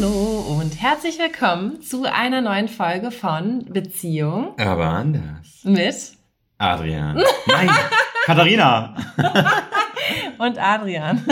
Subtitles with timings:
[0.00, 5.64] Hallo und herzlich willkommen zu einer neuen Folge von Beziehung Aber anders.
[5.64, 6.12] mit
[6.56, 7.20] Adrian.
[7.46, 7.68] Nein,
[8.24, 8.94] Katharina.
[10.38, 11.26] und Adrian.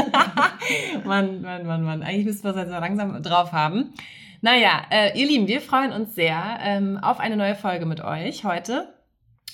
[1.05, 2.03] Mann, Mann, Mann, Mann.
[2.03, 3.95] Eigentlich müssten wir es jetzt so langsam drauf haben.
[4.41, 8.43] Naja, äh, ihr Lieben, wir freuen uns sehr ähm, auf eine neue Folge mit euch
[8.43, 8.89] heute.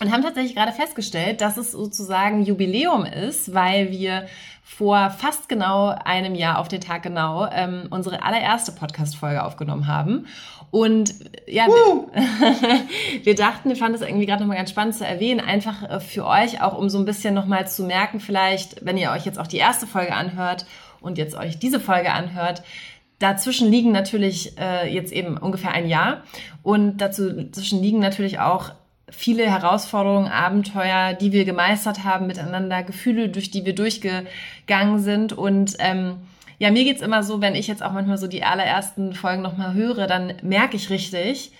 [0.02, 4.26] Und haben tatsächlich gerade festgestellt, dass es sozusagen Jubiläum ist, weil wir
[4.64, 10.26] vor fast genau einem Jahr auf den Tag genau ähm, unsere allererste Podcast-Folge aufgenommen haben.
[10.72, 11.14] Und
[11.46, 12.08] ja, wir,
[13.22, 16.26] wir, dachten, wir fanden es irgendwie gerade nochmal ganz spannend zu erwähnen, einfach äh, für
[16.26, 19.46] euch auch, um so ein bisschen nochmal zu merken, vielleicht, wenn ihr euch jetzt auch
[19.46, 20.66] die erste Folge anhört
[21.00, 22.64] und jetzt euch diese Folge anhört,
[23.20, 26.24] Dazwischen liegen natürlich äh, jetzt eben ungefähr ein Jahr
[26.64, 28.72] und dazwischen liegen natürlich auch
[29.12, 35.32] viele Herausforderungen, Abenteuer, die wir gemeistert haben miteinander, Gefühle, durch die wir durchgegangen sind.
[35.32, 36.16] Und ähm,
[36.58, 39.74] ja, mir geht's immer so, wenn ich jetzt auch manchmal so die allerersten Folgen nochmal
[39.74, 41.52] höre, dann merke ich richtig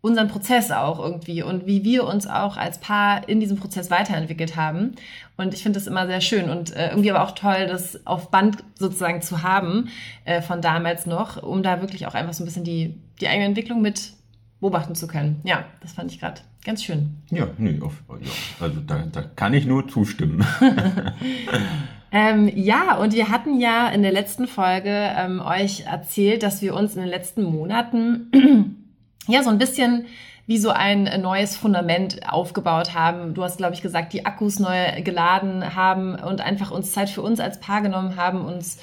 [0.00, 4.54] unseren Prozess auch irgendwie und wie wir uns auch als Paar in diesem Prozess weiterentwickelt
[4.54, 4.94] haben.
[5.36, 8.30] Und ich finde das immer sehr schön und äh, irgendwie aber auch toll, das auf
[8.30, 9.88] Band sozusagen zu haben
[10.24, 13.46] äh, von damals noch, um da wirklich auch einfach so ein bisschen die, die eigene
[13.46, 14.12] Entwicklung mit
[14.60, 15.40] beobachten zu können.
[15.44, 17.16] Ja, das fand ich gerade ganz schön.
[17.30, 20.44] Ja, nee, auf, ja, also da, da kann ich nur zustimmen.
[22.12, 26.74] ähm, ja, und wir hatten ja in der letzten Folge ähm, euch erzählt, dass wir
[26.74, 28.76] uns in den letzten Monaten
[29.28, 30.06] ja so ein bisschen
[30.48, 33.34] wie so ein neues Fundament aufgebaut haben.
[33.34, 37.20] Du hast, glaube ich, gesagt, die Akkus neu geladen haben und einfach uns Zeit für
[37.20, 38.78] uns als Paar genommen haben, uns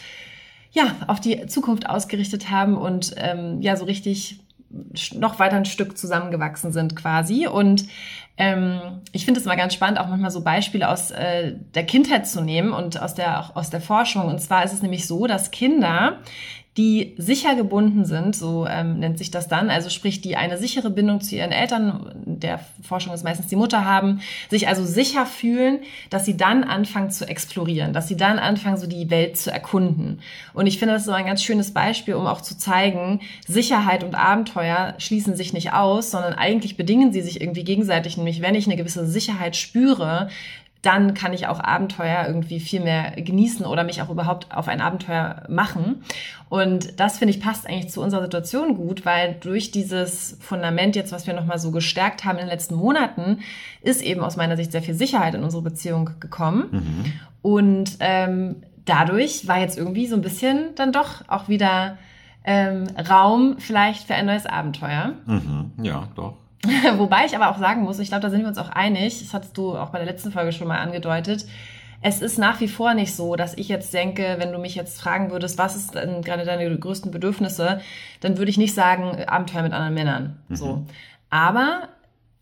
[0.71, 4.44] ja auf die Zukunft ausgerichtet haben und ähm, ja so richtig
[5.13, 7.47] noch weiter ein Stück zusammengewachsen sind quasi.
[7.47, 7.85] Und
[8.37, 12.27] ähm, ich finde es immer ganz spannend, auch manchmal so Beispiele aus äh, der Kindheit
[12.27, 14.25] zu nehmen und aus der, auch aus der Forschung.
[14.25, 16.19] Und zwar ist es nämlich so, dass Kinder,
[16.77, 20.89] die sicher gebunden sind, so ähm, nennt sich das dann, also sprich, die eine sichere
[20.89, 24.19] Bindung zu ihren Eltern, der Forschung ist meistens die Mutter haben,
[24.49, 28.87] sich also sicher fühlen, dass sie dann anfangen zu explorieren, dass sie dann anfangen, so
[28.87, 30.19] die Welt zu erkunden.
[30.53, 34.03] Und ich finde, das ist so ein ganz schönes Beispiel, um auch zu zeigen, Sicherheit
[34.03, 38.55] und Abenteuer schließen sich nicht aus, sondern eigentlich bedingen sie sich irgendwie gegenseitig, nämlich wenn
[38.55, 40.29] ich eine gewisse Sicherheit spüre,
[40.85, 44.81] dann kann ich auch Abenteuer irgendwie viel mehr genießen oder mich auch überhaupt auf ein
[44.81, 46.03] Abenteuer machen.
[46.55, 51.11] Und das finde ich passt eigentlich zu unserer Situation gut, weil durch dieses Fundament jetzt,
[51.11, 53.39] was wir nochmal so gestärkt haben in den letzten Monaten,
[53.81, 56.69] ist eben aus meiner Sicht sehr viel Sicherheit in unsere Beziehung gekommen.
[56.71, 57.13] Mhm.
[57.41, 61.97] Und ähm, dadurch war jetzt irgendwie so ein bisschen dann doch auch wieder
[62.45, 65.11] ähm, Raum vielleicht für ein neues Abenteuer.
[65.25, 65.73] Mhm.
[65.83, 66.35] Ja, doch.
[66.97, 69.33] Wobei ich aber auch sagen muss, ich glaube, da sind wir uns auch einig, das
[69.33, 71.47] hattest du auch bei der letzten Folge schon mal angedeutet,
[72.07, 75.01] es ist nach wie vor nicht so, dass ich jetzt denke, wenn du mich jetzt
[75.01, 77.81] fragen würdest, was ist denn gerade deine größten Bedürfnisse,
[78.21, 80.39] dann würde ich nicht sagen, Abenteuer mit anderen Männern.
[80.47, 80.55] Mhm.
[80.55, 80.85] So.
[81.31, 81.89] Aber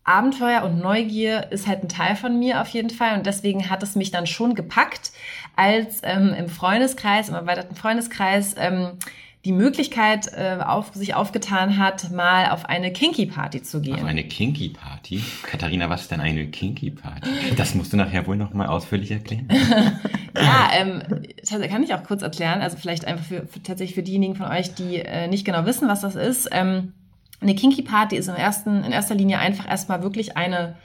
[0.04, 3.82] Abenteuer und Neugier ist halt ein Teil von mir auf jeden Fall und deswegen hat
[3.82, 5.12] es mich dann schon gepackt,
[5.56, 8.98] als ähm, im Freundeskreis, im erweiterten Freundeskreis, ähm,
[9.44, 13.96] die Möglichkeit äh, auf, sich aufgetan hat, mal auf eine Kinky-Party zu gehen.
[13.96, 15.22] Auf eine Kinky-Party?
[15.42, 17.28] Katharina, was ist denn eine Kinky-Party?
[17.56, 19.48] Das musst du nachher wohl noch mal ausführlich erklären.
[20.36, 21.02] ja, ähm,
[21.68, 22.62] kann ich auch kurz erklären.
[22.62, 25.88] Also vielleicht einfach für, für tatsächlich für diejenigen von euch, die äh, nicht genau wissen,
[25.88, 26.48] was das ist.
[26.50, 26.94] Ähm,
[27.42, 30.76] eine Kinky-Party ist im ersten, in erster Linie einfach erstmal wirklich eine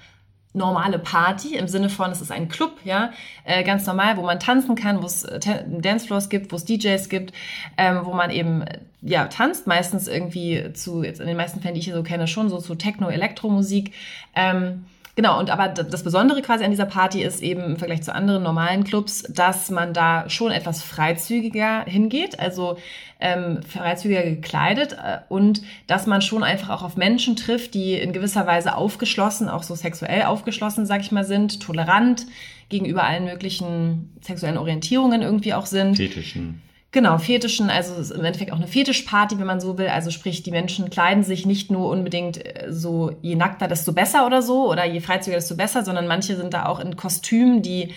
[0.54, 3.12] normale Party im Sinne von, es ist ein Club, ja,
[3.44, 7.08] äh, ganz normal, wo man tanzen kann, wo es äh, Dancefloors gibt, wo es DJs
[7.10, 7.34] gibt,
[7.78, 8.66] ähm, wo man eben
[9.02, 12.28] ja tanzt, meistens irgendwie zu, jetzt in den meisten Fällen, die ich hier so kenne,
[12.28, 13.94] schon so zu Techno-Elektromusik.
[14.36, 14.86] Ähm,
[15.20, 18.42] Genau, und aber das Besondere quasi an dieser Party ist eben im Vergleich zu anderen
[18.42, 22.78] normalen Clubs, dass man da schon etwas freizügiger hingeht, also
[23.20, 28.14] ähm, freizügiger gekleidet äh, und dass man schon einfach auch auf Menschen trifft, die in
[28.14, 32.26] gewisser Weise aufgeschlossen, auch so sexuell aufgeschlossen, sag ich mal, sind, tolerant
[32.70, 35.98] gegenüber allen möglichen sexuellen Orientierungen irgendwie auch sind.
[35.98, 36.62] Fetischen.
[36.92, 39.90] Genau, Fetischen, also im Endeffekt auch eine Fetischparty, wenn man so will.
[39.90, 44.26] Also sprich, die Menschen kleiden sich nicht nur unbedingt äh, so, je nackter, desto besser
[44.26, 47.94] oder so, oder je freizügiger, desto besser, sondern manche sind da auch in Kostümen, die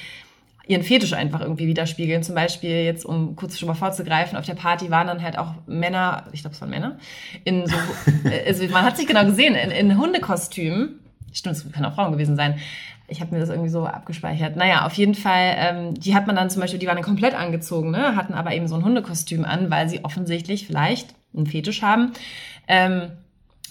[0.66, 2.22] ihren Fetisch einfach irgendwie widerspiegeln.
[2.22, 5.54] Zum Beispiel jetzt, um kurz schon mal vorzugreifen, auf der Party waren dann halt auch
[5.66, 6.98] Männer, ich glaube, es waren Männer,
[7.44, 7.76] in so,
[8.28, 10.98] äh, also man hat sich genau gesehen, in, in Hundekostümen.
[11.32, 12.60] Stimmt, es können auch Frauen gewesen sein
[13.12, 14.56] ich habe mir das irgendwie so abgespeichert.
[14.56, 17.34] Naja, auf jeden Fall, ähm, die hat man dann zum Beispiel, die waren dann komplett
[17.34, 18.16] angezogen, ne?
[18.16, 22.12] hatten aber eben so ein Hundekostüm an, weil sie offensichtlich vielleicht einen Fetisch haben.
[22.66, 23.12] Ähm,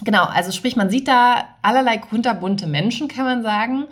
[0.04, 3.86] genau, also sprich, man sieht da allerlei kunterbunte Menschen, kann man sagen.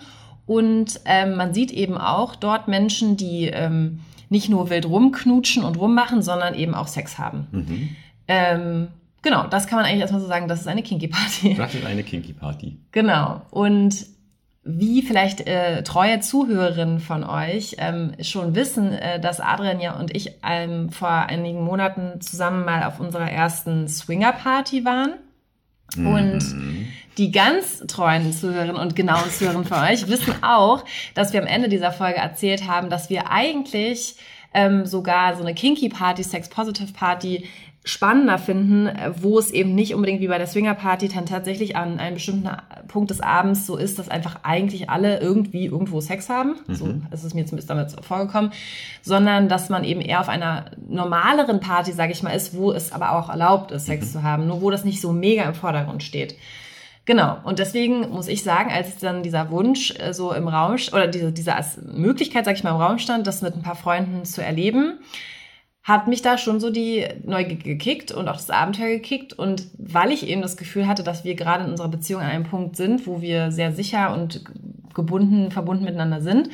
[0.45, 3.99] Und ähm, man sieht eben auch dort Menschen, die ähm,
[4.29, 7.47] nicht nur wild rumknutschen und rummachen, sondern eben auch Sex haben.
[7.51, 7.89] Mhm.
[8.27, 8.87] Ähm,
[9.23, 11.55] genau, das kann man eigentlich erstmal so sagen, das ist eine Kinky Party.
[11.55, 12.77] Das ist eine Kinky Party.
[12.91, 13.41] Genau.
[13.49, 14.05] Und
[14.63, 20.15] wie vielleicht äh, treue Zuhörerinnen von euch ähm, schon wissen, äh, dass Adrian ja und
[20.15, 25.13] ich ähm, vor einigen Monaten zusammen mal auf unserer ersten Swinger-Party waren.
[25.97, 26.87] Und Mhm.
[27.17, 30.85] die ganz treuen Zuhörerinnen und genauen Zuhörerinnen von euch wissen auch,
[31.15, 34.15] dass wir am Ende dieser Folge erzählt haben, dass wir eigentlich
[34.53, 37.47] ähm, sogar so eine Kinky Party, Sex Positive Party
[37.85, 38.89] spannender finden,
[39.21, 42.49] wo es eben nicht unbedingt wie bei der Swinger Party dann tatsächlich an einem bestimmten
[42.87, 46.55] Punkt des Abends so ist, dass einfach eigentlich alle irgendwie irgendwo Sex haben.
[46.67, 48.51] So ist es mir zumindest damit vorgekommen,
[49.01, 52.91] sondern dass man eben eher auf einer normaleren Party, sage ich mal, ist, wo es
[52.91, 56.03] aber auch erlaubt ist, Sex zu haben, nur wo das nicht so mega im Vordergrund
[56.03, 56.35] steht.
[57.05, 57.37] Genau.
[57.43, 61.31] Und deswegen muss ich sagen, als dann dieser Wunsch äh, so im Raum oder diese,
[61.31, 61.55] diese
[61.91, 64.99] Möglichkeit, sag ich mal, im Raum stand, das mit ein paar Freunden zu erleben,
[65.83, 69.33] hat mich da schon so die Neugier gekickt und auch das Abenteuer gekickt.
[69.33, 72.43] Und weil ich eben das Gefühl hatte, dass wir gerade in unserer Beziehung an einem
[72.43, 74.43] Punkt sind, wo wir sehr sicher und
[74.93, 76.49] gebunden, verbunden miteinander sind,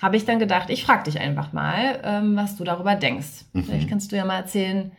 [0.00, 3.44] habe ich dann gedacht, ich frage dich einfach mal, ähm, was du darüber denkst.
[3.52, 4.92] Vielleicht kannst du ja mal erzählen,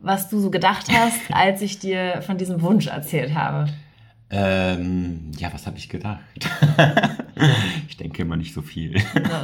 [0.00, 3.70] was du so gedacht hast, als ich dir von diesem Wunsch erzählt habe.
[4.30, 6.20] Ähm, ja, was habe ich gedacht?
[7.88, 8.94] ich denke immer nicht so viel.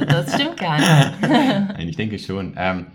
[0.07, 1.21] Das stimmt gar nicht.
[1.21, 2.53] Nein, ich denke schon.
[2.57, 2.85] Ähm,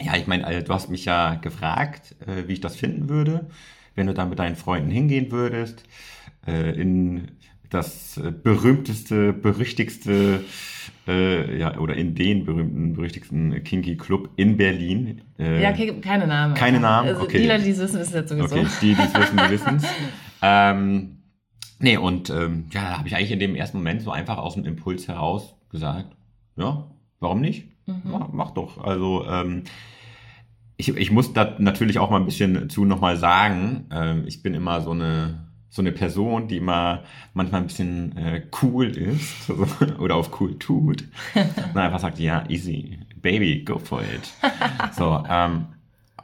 [0.00, 3.48] ja, ich meine, also, du hast mich ja gefragt, äh, wie ich das finden würde,
[3.94, 5.82] wenn du dann mit deinen Freunden hingehen würdest,
[6.46, 7.32] äh, in
[7.70, 10.44] das äh, berühmteste, berüchtigste,
[11.06, 15.22] äh, ja, oder in den berühmten, berüchtigsten Kinky Club in Berlin.
[15.38, 16.54] Äh, Ja, okay, keine Namen.
[16.54, 17.08] Keine Namen?
[17.08, 17.42] Also Okay.
[17.42, 18.56] Die Leute, die es wissen, wissen es jetzt sowieso.
[18.56, 19.82] Okay, die, die es wissen, die wissen
[20.42, 21.14] ähm,
[21.80, 24.54] Nee, und ähm, ja, da habe ich eigentlich in dem ersten Moment so einfach aus
[24.54, 26.16] dem Impuls heraus gesagt,
[26.56, 26.90] ja,
[27.20, 27.68] warum nicht?
[27.88, 28.02] Mhm.
[28.04, 28.84] Mach, mach doch.
[28.84, 29.64] Also ähm,
[30.76, 34.54] ich, ich muss da natürlich auch mal ein bisschen zu nochmal sagen, ähm, ich bin
[34.54, 37.04] immer so eine so eine Person, die immer
[37.34, 39.50] manchmal ein bisschen äh, cool ist
[39.98, 41.04] oder auf cool tut.
[41.34, 44.32] Und einfach sagt, ja, easy, baby, go for it.
[44.96, 45.66] So, ähm,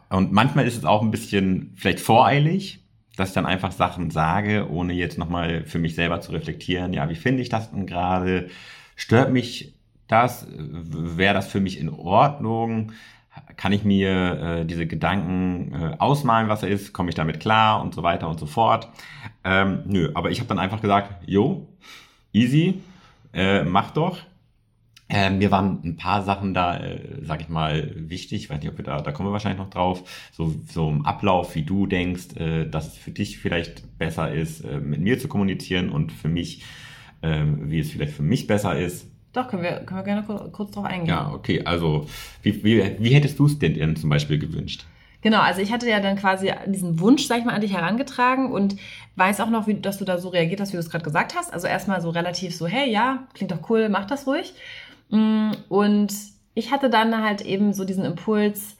[0.08, 2.80] und manchmal ist es auch ein bisschen vielleicht voreilig,
[3.16, 6.92] dass ich dann einfach Sachen sage, ohne jetzt nochmal für mich selber zu reflektieren.
[6.92, 8.48] Ja, wie finde ich das denn gerade?
[8.96, 9.73] Stört mich
[10.08, 10.46] das?
[10.50, 12.92] Wäre das für mich in Ordnung?
[13.56, 16.92] Kann ich mir äh, diese Gedanken äh, ausmalen, was er ist?
[16.92, 17.82] Komme ich damit klar?
[17.82, 18.88] Und so weiter und so fort.
[19.42, 21.68] Ähm, nö, aber ich habe dann einfach gesagt, jo,
[22.32, 22.82] easy,
[23.32, 24.18] äh, mach doch.
[25.08, 28.44] Äh, mir waren ein paar Sachen da, äh, sag ich mal, wichtig.
[28.44, 30.28] Ich weiß nicht, ob wir da, da kommen wir wahrscheinlich noch drauf.
[30.32, 34.62] So, so im Ablauf, wie du denkst, äh, dass es für dich vielleicht besser ist,
[34.62, 36.64] äh, mit mir zu kommunizieren und für mich,
[37.20, 39.10] äh, wie es vielleicht für mich besser ist.
[39.34, 41.08] Doch, können wir, können wir gerne kur- kurz drauf eingehen.
[41.08, 41.62] Ja, okay.
[41.64, 42.06] Also,
[42.42, 44.86] wie, wie, wie hättest du es denn, denn zum Beispiel gewünscht?
[45.20, 48.52] Genau, also ich hatte ja dann quasi diesen Wunsch, sag ich mal, an dich herangetragen
[48.52, 48.76] und
[49.16, 51.34] weiß auch noch, wie, dass du da so reagiert hast, wie du es gerade gesagt
[51.34, 51.52] hast.
[51.52, 54.52] Also erstmal so relativ so, hey, ja, klingt doch cool, mach das ruhig.
[55.10, 56.12] Mm, Und
[56.54, 58.76] ich hatte dann halt eben so diesen Impuls,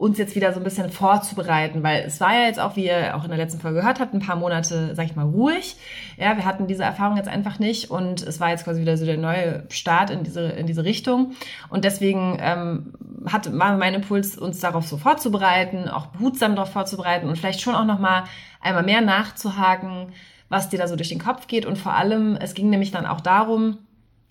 [0.00, 3.14] uns jetzt wieder so ein bisschen vorzubereiten, weil es war ja jetzt auch, wie ihr
[3.14, 5.76] auch in der letzten Folge gehört habt, ein paar Monate, sag ich mal, ruhig.
[6.16, 9.04] Ja, wir hatten diese Erfahrung jetzt einfach nicht und es war jetzt quasi wieder so
[9.04, 11.32] der neue Start in diese, in diese Richtung.
[11.68, 12.94] Und deswegen ähm,
[13.30, 17.74] hat, war mein Impuls, uns darauf so vorzubereiten, auch behutsam darauf vorzubereiten und vielleicht schon
[17.74, 18.24] auch nochmal
[18.62, 20.14] einmal mehr nachzuhaken,
[20.48, 21.66] was dir da so durch den Kopf geht.
[21.66, 23.76] Und vor allem, es ging nämlich dann auch darum,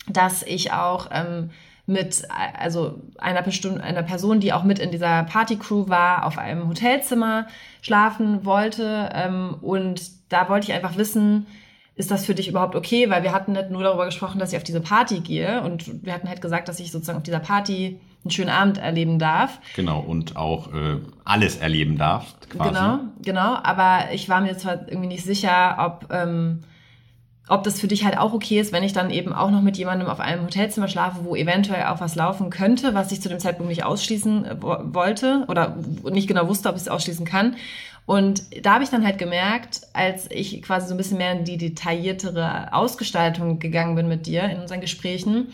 [0.08, 1.50] dass ich auch ähm,
[1.90, 2.22] mit
[2.58, 7.48] also einer bestimmten einer Person, die auch mit in dieser Partycrew war, auf einem Hotelzimmer
[7.82, 11.46] schlafen wollte ähm, und da wollte ich einfach wissen,
[11.96, 13.10] ist das für dich überhaupt okay?
[13.10, 16.14] Weil wir hatten nicht nur darüber gesprochen, dass ich auf diese Party gehe und wir
[16.14, 19.58] hatten halt gesagt, dass ich sozusagen auf dieser Party einen schönen Abend erleben darf.
[19.74, 22.70] Genau, und auch äh, alles erleben darfst, quasi.
[22.70, 23.56] Genau, genau.
[23.62, 26.60] Aber ich war mir zwar irgendwie nicht sicher, ob, ähm,
[27.48, 29.76] ob das für dich halt auch okay ist, wenn ich dann eben auch noch mit
[29.76, 33.40] jemandem auf einem Hotelzimmer schlafe, wo eventuell auch was laufen könnte, was ich zu dem
[33.40, 35.76] Zeitpunkt nicht ausschließen äh, wo- wollte oder
[36.10, 37.56] nicht genau wusste, ob ich es ausschließen kann.
[38.06, 41.44] Und da habe ich dann halt gemerkt, als ich quasi so ein bisschen mehr in
[41.44, 45.52] die detailliertere Ausgestaltung gegangen bin mit dir in unseren Gesprächen,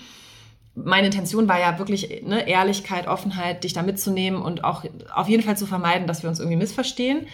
[0.75, 5.43] meine Intention war ja wirklich ne, Ehrlichkeit, Offenheit, dich da mitzunehmen und auch auf jeden
[5.43, 7.26] Fall zu vermeiden, dass wir uns irgendwie missverstehen.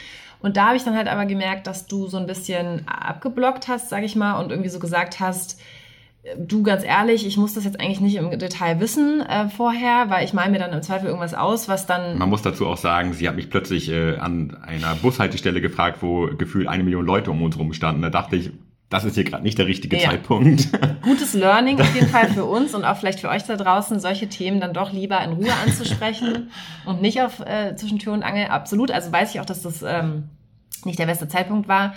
[0.43, 3.89] Und da habe ich dann halt aber gemerkt, dass du so ein bisschen abgeblockt hast,
[3.89, 5.61] sag ich mal, und irgendwie so gesagt hast,
[6.39, 10.25] du ganz ehrlich, ich muss das jetzt eigentlich nicht im Detail wissen äh, vorher, weil
[10.25, 13.13] ich male mir dann im Zweifel irgendwas aus, was dann Man muss dazu auch sagen,
[13.13, 17.43] sie hat mich plötzlich äh, an einer Bushaltestelle gefragt, wo gefühlt eine Million Leute um
[17.43, 18.03] uns rum standen.
[18.03, 18.53] Da dachte ich,
[18.93, 20.11] das ist hier gerade nicht der richtige ja.
[20.11, 20.69] Zeitpunkt.
[21.03, 24.29] Gutes Learning auf jeden Fall für uns und auch vielleicht für euch da draußen, solche
[24.29, 26.51] Themen dann doch lieber in Ruhe anzusprechen
[26.85, 28.49] und nicht auf äh, zwischen Tür und Angel.
[28.49, 28.91] Absolut.
[28.91, 30.25] Also weiß ich auch, dass das ähm,
[30.85, 31.95] nicht der beste Zeitpunkt war.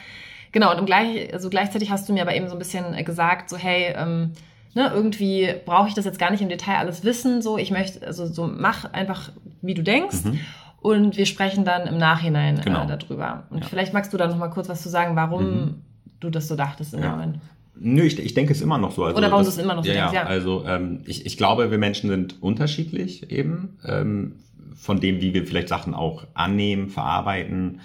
[0.53, 3.57] Genau, und gleich, also gleichzeitig hast du mir aber eben so ein bisschen gesagt, so
[3.57, 4.31] hey, ähm,
[4.73, 7.41] ne, irgendwie brauche ich das jetzt gar nicht im Detail alles wissen.
[7.41, 10.23] So, ich möchte, also so mach einfach, wie du denkst.
[10.23, 10.39] Mhm.
[10.79, 12.85] Und wir sprechen dann im Nachhinein äh, genau.
[12.85, 13.47] äh, darüber.
[13.49, 13.67] Und ja.
[13.67, 15.81] vielleicht magst du da noch mal kurz was zu sagen, warum mhm.
[16.19, 17.11] Du das so dachtest im ja.
[17.11, 17.39] Moment.
[17.77, 19.03] Nö, ich, ich denke es immer noch so.
[19.03, 20.23] Also Oder warum du es immer noch so ja, denkst, ja.
[20.23, 24.35] Also ähm, ich, ich glaube, wir Menschen sind unterschiedlich eben ähm,
[24.75, 27.81] von dem, wie wir vielleicht Sachen auch annehmen, verarbeiten.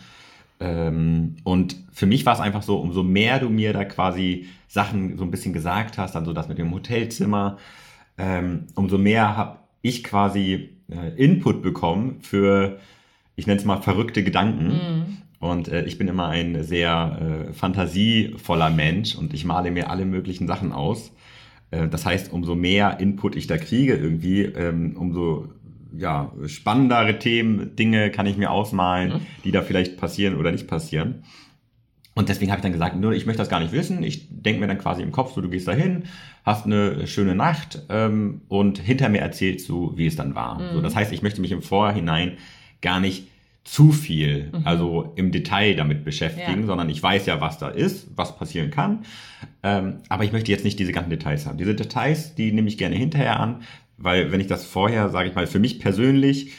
[0.61, 5.17] Ähm, und für mich war es einfach so, umso mehr du mir da quasi Sachen
[5.17, 7.59] so ein bisschen gesagt hast, dann so das mit dem Hotelzimmer,
[8.19, 12.79] ähm, umso mehr habe ich quasi äh, Input bekommen für,
[13.35, 14.67] ich nenne es mal, verrückte Gedanken.
[14.67, 15.17] Mhm.
[15.41, 20.05] Und äh, ich bin immer ein sehr äh, fantasievoller Mensch und ich male mir alle
[20.05, 21.13] möglichen Sachen aus.
[21.71, 25.49] Äh, das heißt, umso mehr Input ich da kriege irgendwie, ähm, umso
[25.97, 29.21] ja, spannendere Themen, Dinge kann ich mir ausmalen, mhm.
[29.43, 31.25] die da vielleicht passieren oder nicht passieren.
[32.15, 34.03] Und deswegen habe ich dann gesagt, nur ich möchte das gar nicht wissen.
[34.03, 36.05] Ich denke mir dann quasi im Kopf, so du gehst da hin,
[36.45, 40.59] hast eine schöne Nacht ähm, und hinter mir erzählst du, wie es dann war.
[40.59, 40.75] Mhm.
[40.75, 42.37] So, das heißt, ich möchte mich im Vorhinein
[42.83, 43.29] gar nicht
[43.65, 44.67] zu viel, mhm.
[44.67, 46.67] also im Detail damit beschäftigen, ja.
[46.67, 49.05] sondern ich weiß ja, was da ist, was passieren kann.
[49.63, 51.59] Ähm, aber ich möchte jetzt nicht diese ganzen Details haben.
[51.59, 53.63] Diese Details, die nehme ich gerne hinterher an,
[53.99, 56.53] weil wenn ich das vorher, sage ich mal, für mich persönlich,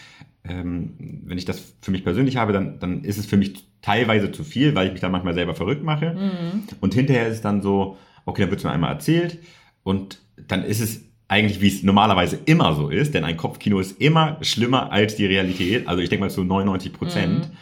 [0.44, 0.94] ähm,
[1.26, 4.44] wenn ich das für mich persönlich habe, dann, dann ist es für mich teilweise zu
[4.44, 6.14] viel, weil ich mich dann manchmal selber verrückt mache.
[6.14, 6.64] Mhm.
[6.80, 9.40] Und hinterher ist es dann so, okay, dann wird es mir einmal erzählt
[9.84, 14.02] und dann ist es eigentlich, wie es normalerweise immer so ist, denn ein Kopfkino ist
[14.02, 15.88] immer schlimmer als die Realität.
[15.88, 17.48] Also ich denke mal zu 99 Prozent.
[17.48, 17.58] Mhm.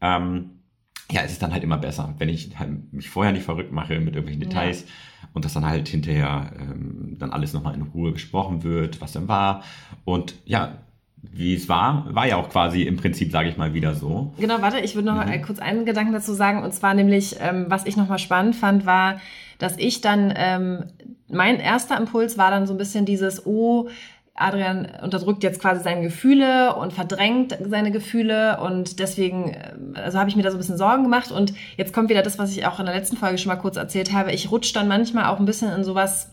[0.00, 0.50] Ähm,
[1.10, 4.00] ja, es ist dann halt immer besser, wenn ich halt mich vorher nicht verrückt mache
[4.00, 5.28] mit irgendwelchen Details ja.
[5.34, 9.28] und dass dann halt hinterher ähm, dann alles nochmal in Ruhe besprochen wird, was dann
[9.28, 9.62] war.
[10.06, 10.78] Und ja,
[11.22, 14.32] wie es war, war ja auch quasi im Prinzip, sage ich mal, wieder so.
[14.38, 15.42] Genau, warte, ich würde noch mhm.
[15.42, 16.62] kurz einen Gedanken dazu sagen.
[16.62, 19.20] Und zwar nämlich, ähm, was ich nochmal spannend fand, war,
[19.58, 20.84] dass ich dann, ähm,
[21.28, 23.88] mein erster Impuls war dann so ein bisschen dieses, oh,
[24.34, 30.28] Adrian unterdrückt jetzt quasi seine Gefühle und verdrängt seine Gefühle und deswegen, äh, also habe
[30.30, 32.66] ich mir da so ein bisschen Sorgen gemacht und jetzt kommt wieder das, was ich
[32.66, 34.32] auch in der letzten Folge schon mal kurz erzählt habe.
[34.32, 36.30] Ich rutsche dann manchmal auch ein bisschen in sowas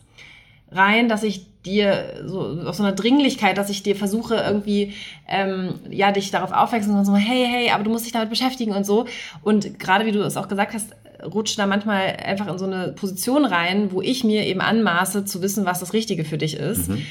[0.72, 4.94] rein, dass ich dir so auf so einer Dringlichkeit, dass ich dir versuche irgendwie
[5.28, 8.72] ähm, ja dich darauf aufwechseln und so hey hey, aber du musst dich damit beschäftigen
[8.72, 9.06] und so
[9.42, 12.94] und gerade wie du es auch gesagt hast, rutscht da manchmal einfach in so eine
[12.94, 16.90] Position rein, wo ich mir eben anmaße zu wissen, was das Richtige für dich ist.
[16.90, 17.02] Mhm.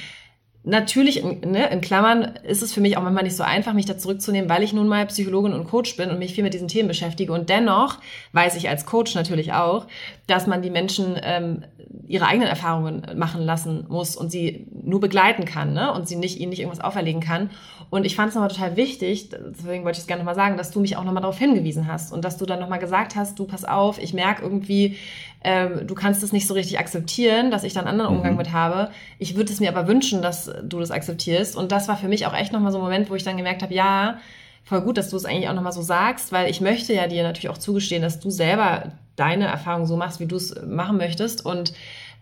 [0.65, 3.97] Natürlich, ne, in Klammern, ist es für mich auch manchmal nicht so einfach, mich da
[3.97, 6.89] zurückzunehmen, weil ich nun mal Psychologin und Coach bin und mich viel mit diesen Themen
[6.89, 7.33] beschäftige.
[7.33, 7.99] Und dennoch
[8.33, 9.87] weiß ich als Coach natürlich auch,
[10.29, 11.65] dass man die Menschen ähm,
[12.07, 15.93] ihre eigenen Erfahrungen machen lassen muss und sie nur begleiten kann ne?
[15.93, 17.51] und sie nicht ihnen nicht irgendwas auferlegen kann.
[17.91, 20.71] Und ich fand es nochmal total wichtig, deswegen wollte ich es gerne nochmal sagen, dass
[20.71, 23.47] du mich auch nochmal darauf hingewiesen hast und dass du dann nochmal gesagt hast, du
[23.47, 24.97] pass auf, ich merke irgendwie,
[25.43, 28.39] ähm, du kannst es nicht so richtig akzeptieren, dass ich da einen anderen Umgang mhm.
[28.39, 28.91] mit habe.
[29.19, 31.57] Ich würde es mir aber wünschen, dass du das akzeptierst.
[31.57, 33.63] Und das war für mich auch echt nochmal so ein Moment, wo ich dann gemerkt
[33.63, 34.19] habe, ja,
[34.65, 37.23] voll gut, dass du es eigentlich auch nochmal so sagst, weil ich möchte ja dir
[37.23, 41.45] natürlich auch zugestehen, dass du selber deine Erfahrung so machst, wie du es machen möchtest.
[41.45, 41.73] Und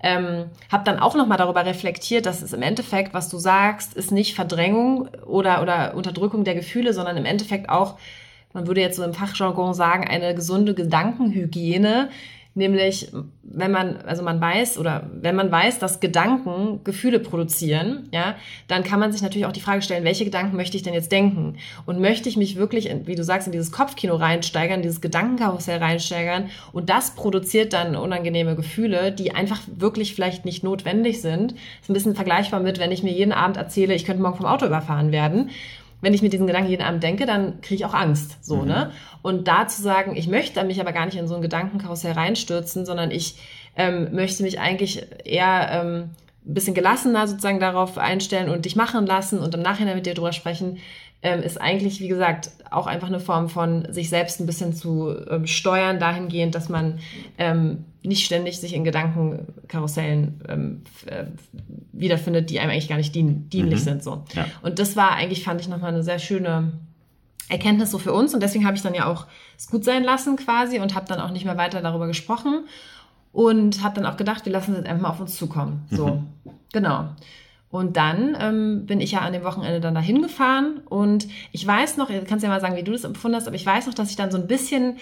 [0.03, 4.13] ähm, habe dann auch nochmal darüber reflektiert, dass es im Endeffekt, was du sagst, ist
[4.13, 7.99] nicht Verdrängung oder, oder Unterdrückung der Gefühle, sondern im Endeffekt auch,
[8.53, 12.11] man würde jetzt so im Fachjargon sagen, eine gesunde Gedankenhygiene,
[12.57, 18.35] Nämlich, wenn man, also man weiß oder wenn man weiß, dass Gedanken Gefühle produzieren, ja,
[18.67, 21.13] dann kann man sich natürlich auch die Frage stellen, welche Gedanken möchte ich denn jetzt
[21.13, 21.59] denken?
[21.85, 25.81] Und möchte ich mich wirklich, in, wie du sagst, in dieses Kopfkino reinsteigern, dieses Gedankenkarussell
[25.81, 31.53] reinsteigern und das produziert dann unangenehme Gefühle, die einfach wirklich vielleicht nicht notwendig sind.
[31.53, 34.39] Das ist ein bisschen vergleichbar mit, wenn ich mir jeden Abend erzähle, ich könnte morgen
[34.39, 35.51] vom Auto überfahren werden
[36.01, 38.45] wenn ich mir diesen Gedanken jeden Abend denke, dann kriege ich auch Angst.
[38.45, 38.69] So, mhm.
[38.69, 38.91] ne?
[39.23, 42.87] Und da zu sagen, ich möchte mich aber gar nicht in so ein Gedankenkarussell reinstürzen,
[42.87, 43.37] sondern ich
[43.77, 46.11] ähm, möchte mich eigentlich eher ähm,
[46.47, 50.15] ein bisschen gelassener sozusagen darauf einstellen und dich machen lassen und im Nachhinein mit dir
[50.15, 50.79] drüber sprechen,
[51.27, 55.13] ähm, ist eigentlich, wie gesagt, auch einfach eine Form von sich selbst ein bisschen zu
[55.29, 57.01] ähm, steuern, dahingehend, dass man
[57.37, 61.25] ähm, nicht ständig sich in Gedankenkarussellen ähm, äh,
[61.93, 63.85] wiederfindet, die einem eigentlich gar nicht dien dienlich mhm.
[63.85, 64.05] sind.
[64.05, 64.25] So.
[64.35, 64.47] Ja.
[64.63, 66.75] Und das war eigentlich, fand ich, nochmal eine sehr schöne
[67.49, 68.33] Erkenntnis so für uns.
[68.33, 69.27] Und deswegen habe ich dann ja auch
[69.59, 72.67] es gut sein lassen quasi und habe dann auch nicht mehr weiter darüber gesprochen
[73.33, 75.87] und habe dann auch gedacht, wir lassen es jetzt einfach mal auf uns zukommen.
[75.91, 76.27] So, mhm.
[76.73, 77.09] genau.
[77.77, 81.99] Und dann ähm, bin ich ja an dem Wochenende dann dahin gefahren und ich weiß
[81.99, 83.93] noch, du kannst ja mal sagen, wie du das empfunden hast, aber ich weiß noch,
[83.93, 84.97] dass ich dann so ein bisschen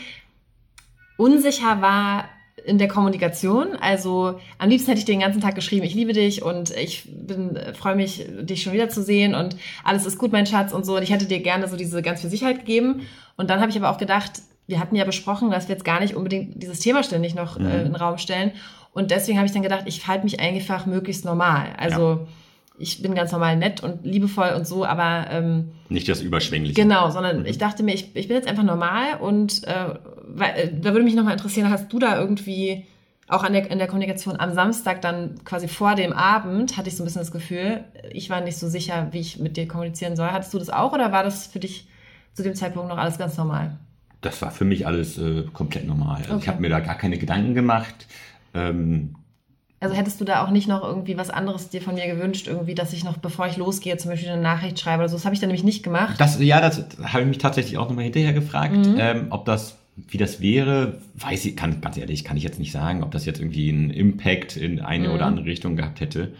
[1.17, 2.25] unsicher war,
[2.65, 3.77] in der Kommunikation.
[3.81, 7.09] Also am liebsten hätte ich dir den ganzen Tag geschrieben, ich liebe dich und ich
[7.09, 10.85] bin freue mich, dich schon wieder zu sehen und alles ist gut, mein Schatz und
[10.85, 10.97] so.
[10.97, 13.03] Und ich hätte dir gerne so diese ganz viel Sicherheit gegeben.
[13.37, 16.01] Und dann habe ich aber auch gedacht, wir hatten ja besprochen, dass wir jetzt gar
[16.01, 17.67] nicht unbedingt dieses Thema ständig noch mhm.
[17.67, 18.51] äh, in den Raum stellen.
[18.93, 21.75] Und deswegen habe ich dann gedacht, ich verhalte mich einfach möglichst normal.
[21.77, 22.27] Also ja.
[22.77, 26.81] Ich bin ganz normal nett und liebevoll und so, aber ähm, nicht das Überschwängliche.
[26.81, 27.47] Genau, sondern mhm.
[27.47, 29.95] ich dachte mir, ich, ich bin jetzt einfach normal und äh,
[30.27, 32.87] weil, äh, da würde mich nochmal interessieren, hast du da irgendwie
[33.29, 36.97] auch an der, in der Kommunikation am Samstag dann quasi vor dem Abend hatte ich
[36.97, 40.17] so ein bisschen das Gefühl, ich war nicht so sicher, wie ich mit dir kommunizieren
[40.17, 40.29] soll.
[40.29, 41.89] Hattest du das auch oder war das für dich
[42.35, 43.79] zu dem Zeitpunkt noch alles ganz normal?
[44.21, 46.17] Das war für mich alles äh, komplett normal.
[46.17, 46.43] Also okay.
[46.43, 48.07] Ich habe mir da gar keine Gedanken gemacht.
[48.53, 49.15] Ähm,
[49.85, 52.75] also hättest du da auch nicht noch irgendwie was anderes dir von mir gewünscht, irgendwie,
[52.75, 55.17] dass ich noch, bevor ich losgehe, zum Beispiel eine Nachricht schreibe oder so.
[55.17, 56.19] Das habe ich dann nämlich nicht gemacht.
[56.19, 58.97] Das, ja, das habe ich mich tatsächlich auch nochmal hinterher gefragt, mhm.
[58.99, 59.77] ähm, ob das,
[60.09, 63.27] wie das wäre, weiß ich, kann, ganz ehrlich, kann ich jetzt nicht sagen, ob das
[63.27, 65.15] jetzt irgendwie einen Impact in eine mhm.
[65.15, 66.33] oder andere Richtung gehabt hätte.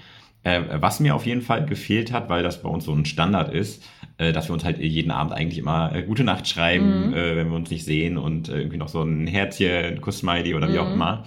[0.43, 3.53] Äh, was mir auf jeden Fall gefehlt hat, weil das bei uns so ein Standard
[3.53, 3.83] ist,
[4.17, 7.15] äh, dass wir uns halt jeden Abend eigentlich immer äh, gute Nacht schreiben, mhm.
[7.15, 10.55] äh, wenn wir uns nicht sehen und äh, irgendwie noch so ein Herzchen, ein Kuss-Smiley
[10.55, 10.95] oder wie auch mhm.
[10.95, 11.25] immer.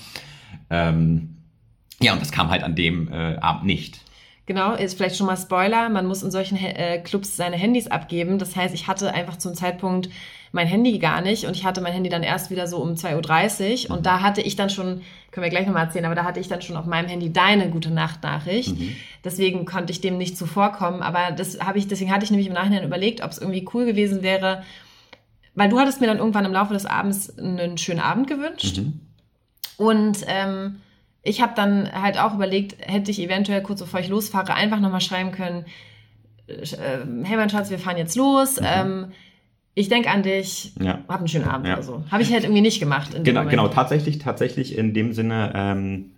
[0.72, 1.37] Ähm,
[2.00, 4.00] ja, und das kam halt an dem äh, Abend nicht.
[4.46, 5.90] Genau, ist vielleicht schon mal Spoiler.
[5.90, 8.40] Man muss in solchen äh, Clubs seine Handys abgeben.
[8.40, 10.10] Das heißt, ich hatte einfach zum Zeitpunkt
[10.54, 13.86] mein Handy gar nicht und ich hatte mein Handy dann erst wieder so um 2.30
[13.86, 14.04] Uhr und mhm.
[14.04, 15.02] da hatte ich dann schon,
[15.32, 17.70] können wir gleich nochmal erzählen, aber da hatte ich dann schon auf meinem Handy deine
[17.70, 18.80] gute Nacht-Nachricht.
[18.80, 18.96] Mhm.
[19.26, 22.54] Deswegen konnte ich dem nicht zuvorkommen, aber das habe ich, deswegen hatte ich nämlich im
[22.54, 24.64] Nachhinein überlegt, ob es irgendwie cool gewesen wäre,
[25.56, 29.02] weil du hattest mir dann irgendwann im Laufe des Abends einen schönen Abend gewünscht mhm.
[29.76, 30.78] und ähm,
[31.24, 35.02] ich habe dann halt auch überlegt, hätte ich eventuell kurz bevor ich losfahre einfach nochmal
[35.02, 35.66] schreiben können,
[36.48, 36.66] äh,
[37.24, 38.60] hey mein Schatz, wir fahren jetzt los.
[38.60, 38.68] Mhm.
[38.68, 39.06] Ähm,
[39.74, 41.04] ich denke an dich, ja.
[41.08, 41.74] hab einen schönen Abend ja.
[41.74, 42.04] oder so.
[42.10, 43.12] Habe ich halt irgendwie nicht gemacht.
[43.24, 46.14] genau, genau, tatsächlich, tatsächlich in dem Sinne, ähm,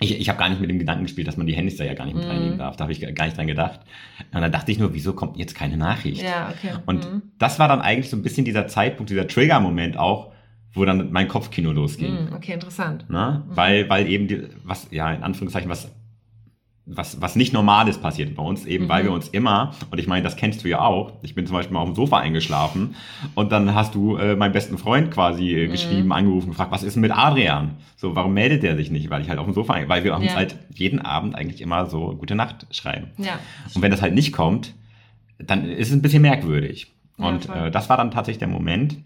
[0.00, 1.94] ich, ich habe gar nicht mit dem Gedanken gespielt, dass man die Handys da ja
[1.94, 2.30] gar nicht mit mm.
[2.30, 2.76] reinnehmen darf.
[2.76, 3.80] Da habe ich gar nicht dran gedacht.
[4.32, 6.22] Und dann dachte ich nur, wieso kommt jetzt keine Nachricht?
[6.22, 6.78] Ja, okay.
[6.86, 7.22] Und mm.
[7.38, 10.32] das war dann eigentlich so ein bisschen dieser Zeitpunkt, dieser Trigger-Moment auch,
[10.72, 12.12] wo dann mein Kopfkino losging.
[12.12, 13.04] Mm, okay, interessant.
[13.08, 13.44] Na?
[13.48, 13.56] Mhm.
[13.56, 15.90] Weil, weil eben, die, was, ja, in Anführungszeichen, was
[16.96, 18.88] was, was nicht Normales passiert bei uns, eben mhm.
[18.88, 21.56] weil wir uns immer, und ich meine, das kennst du ja auch, ich bin zum
[21.56, 22.96] Beispiel mal auf dem Sofa eingeschlafen
[23.34, 25.72] und dann hast du äh, meinen besten Freund quasi äh, mhm.
[25.72, 27.76] geschrieben, angerufen, gefragt, was ist denn mit Adrian?
[27.96, 29.10] So, warum meldet der sich nicht?
[29.10, 30.16] Weil ich halt auf dem Sofa, weil wir ja.
[30.16, 33.10] uns halt jeden Abend eigentlich immer so gute Nacht schreiben.
[33.18, 33.38] Ja.
[33.74, 34.74] Und wenn das halt nicht kommt,
[35.38, 36.92] dann ist es ein bisschen merkwürdig.
[37.16, 38.96] Und ja, äh, das war dann tatsächlich der Moment,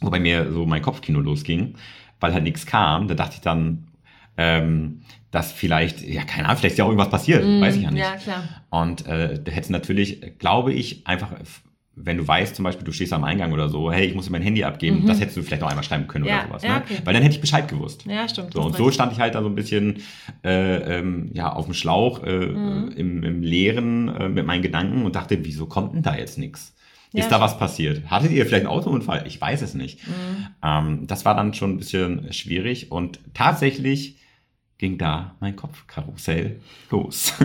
[0.00, 1.74] wo bei mir so mein Kopfkino losging,
[2.20, 3.08] weil halt nichts kam.
[3.08, 3.88] Da dachte ich dann,
[4.36, 7.82] ähm, dass vielleicht, ja, keine Ahnung, vielleicht ist ja auch irgendwas passiert, mm, weiß ich
[7.82, 8.02] ja nicht.
[8.02, 8.44] Ja, klar.
[8.70, 11.32] Und äh, da hättest natürlich, glaube ich, einfach,
[11.94, 14.42] wenn du weißt, zum Beispiel, du stehst am Eingang oder so, hey, ich muss mein
[14.42, 15.06] Handy abgeben, mhm.
[15.06, 16.62] das hättest du vielleicht noch einmal schreiben können ja, oder sowas.
[16.62, 16.82] Ja, ne?
[16.84, 16.98] okay.
[17.04, 18.04] Weil dann hätte ich Bescheid gewusst.
[18.06, 18.52] Ja, stimmt.
[18.52, 20.02] So, und so stand ich halt da so ein bisschen
[20.44, 22.92] äh, ähm, ja, auf dem Schlauch äh, mhm.
[22.96, 26.74] im, im Leeren äh, mit meinen Gedanken und dachte, wieso kommt denn da jetzt nichts?
[27.12, 28.10] Ja, ist da was passiert?
[28.10, 29.24] Hattet ihr vielleicht einen Autounfall?
[29.26, 30.06] Ich weiß es nicht.
[30.06, 30.46] Mhm.
[30.62, 34.18] Ähm, das war dann schon ein bisschen schwierig und tatsächlich
[34.78, 37.34] ging da mein Kopfkarussell los.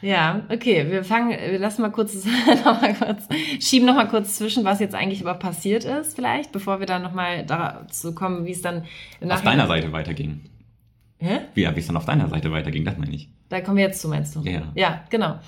[0.00, 2.24] Ja, okay, wir fangen, wir lassen mal kurz,
[2.64, 3.26] noch mal kurz
[3.58, 7.02] schieben noch mal kurz zwischen, was jetzt eigentlich aber passiert ist, vielleicht, bevor wir dann
[7.02, 8.84] noch mal dazu kommen, wie es dann
[9.28, 10.42] auf deiner Seite weiterging.
[11.18, 11.40] Hä?
[11.54, 13.28] Wie, wie es dann auf deiner Seite weiterging, das meine ich.
[13.48, 14.40] Da kommen wir jetzt zu, meinst du?
[14.42, 14.70] Ja.
[14.76, 15.40] Ja, genau.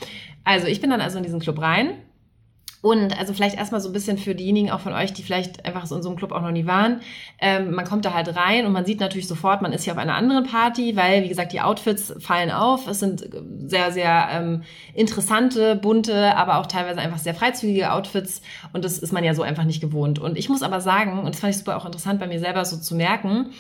[0.43, 1.93] Also ich bin dann also in diesen Club rein
[2.83, 5.85] und also vielleicht erstmal so ein bisschen für diejenigen auch von euch, die vielleicht einfach
[5.85, 7.01] so in so einem Club auch noch nie waren.
[7.39, 9.99] Ähm, man kommt da halt rein und man sieht natürlich sofort, man ist hier auf
[9.99, 12.87] einer anderen Party, weil, wie gesagt, die Outfits fallen auf.
[12.87, 13.29] Es sind
[13.67, 14.63] sehr, sehr ähm,
[14.95, 18.41] interessante, bunte, aber auch teilweise einfach sehr freizügige Outfits.
[18.73, 20.19] Und das ist man ja so einfach nicht gewohnt.
[20.19, 22.65] Und ich muss aber sagen, und das fand ich super auch interessant bei mir selber
[22.65, 23.51] so zu merken,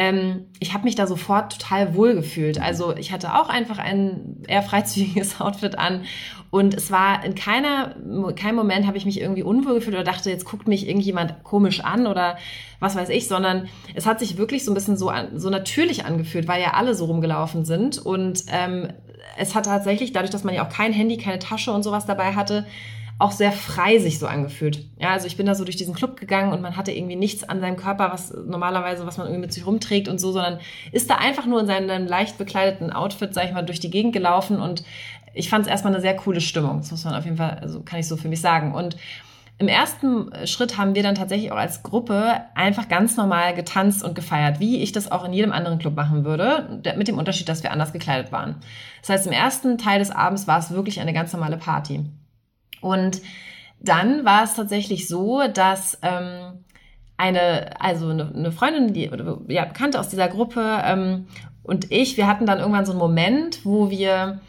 [0.00, 2.58] ähm, ich habe mich da sofort total wohl gefühlt.
[2.58, 6.04] Also ich hatte auch einfach ein eher freizügiges Outfit an.
[6.48, 7.94] Und es war in keiner,
[8.34, 11.84] keinem Moment habe ich mich irgendwie unwohl gefühlt oder dachte, jetzt guckt mich irgendjemand komisch
[11.84, 12.38] an oder
[12.80, 16.06] was weiß ich, sondern es hat sich wirklich so ein bisschen so, an, so natürlich
[16.06, 17.98] angefühlt, weil ja alle so rumgelaufen sind.
[17.98, 18.88] Und ähm,
[19.36, 22.34] es hat tatsächlich, dadurch, dass man ja auch kein Handy, keine Tasche und sowas dabei
[22.34, 22.64] hatte,
[23.20, 24.86] auch sehr frei sich so angefühlt.
[24.98, 27.44] Ja, also ich bin da so durch diesen Club gegangen und man hatte irgendwie nichts
[27.44, 30.58] an seinem Körper, was normalerweise, was man irgendwie mit sich rumträgt und so, sondern
[30.90, 34.14] ist da einfach nur in seinem leicht bekleideten Outfit, sag ich mal, durch die Gegend
[34.14, 34.82] gelaufen und
[35.34, 36.78] ich fand es erstmal eine sehr coole Stimmung.
[36.78, 38.74] Das muss man auf jeden Fall, also kann ich so für mich sagen.
[38.74, 38.96] Und
[39.58, 44.14] im ersten Schritt haben wir dann tatsächlich auch als Gruppe einfach ganz normal getanzt und
[44.14, 47.62] gefeiert, wie ich das auch in jedem anderen Club machen würde, mit dem Unterschied, dass
[47.62, 48.56] wir anders gekleidet waren.
[49.02, 52.06] Das heißt, im ersten Teil des Abends war es wirklich eine ganz normale Party.
[52.80, 53.20] Und
[53.80, 56.64] dann war es tatsächlich so, dass ähm,
[57.16, 59.10] eine, also eine, eine Freundin, die,
[59.48, 61.26] ja, Bekannte aus dieser Gruppe ähm,
[61.62, 64.40] und ich, wir hatten dann irgendwann so einen Moment, wo wir,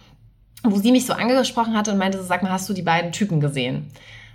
[0.64, 3.12] wo sie mich so angesprochen hatte und meinte, so, sag mal, hast du die beiden
[3.12, 3.92] Typen gesehen?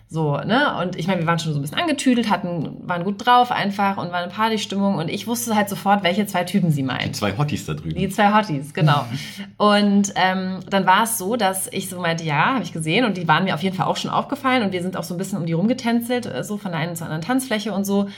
[0.08, 0.78] So, ne?
[0.80, 3.96] Und ich meine, wir waren schon so ein bisschen angetüdelt, hatten, waren gut drauf einfach
[3.96, 7.06] und war eine Partystimmung und ich wusste halt sofort, welche zwei Typen sie meint.
[7.06, 7.96] Die zwei Hotties da drüben.
[7.96, 9.04] Die zwei Hotties, genau.
[9.56, 13.16] und ähm, dann war es so, dass ich so meinte, ja, habe ich gesehen und
[13.16, 15.18] die waren mir auf jeden Fall auch schon aufgefallen und wir sind auch so ein
[15.18, 18.08] bisschen um die rumgetänzelt, äh, so von der einen zur anderen Tanzfläche und so.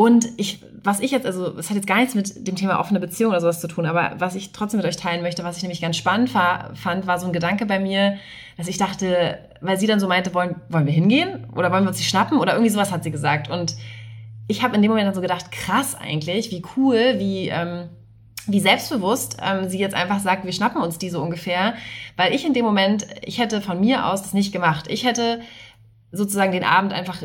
[0.00, 3.00] Und ich, was ich jetzt, also es hat jetzt gar nichts mit dem Thema offene
[3.00, 5.62] Beziehung oder sowas zu tun, aber was ich trotzdem mit euch teilen möchte, was ich
[5.62, 8.16] nämlich ganz spannend fand, war so ein Gedanke bei mir,
[8.56, 11.88] dass ich dachte, weil sie dann so meinte, wollen, wollen wir hingehen oder wollen wir
[11.88, 13.50] uns die schnappen oder irgendwie sowas hat sie gesagt.
[13.50, 13.76] Und
[14.48, 17.90] ich habe in dem Moment dann so gedacht, krass eigentlich, wie cool, wie, ähm,
[18.46, 21.74] wie selbstbewusst ähm, sie jetzt einfach sagt, wir schnappen uns die so ungefähr,
[22.16, 24.86] weil ich in dem Moment, ich hätte von mir aus das nicht gemacht.
[24.88, 25.42] Ich hätte
[26.10, 27.22] sozusagen den Abend einfach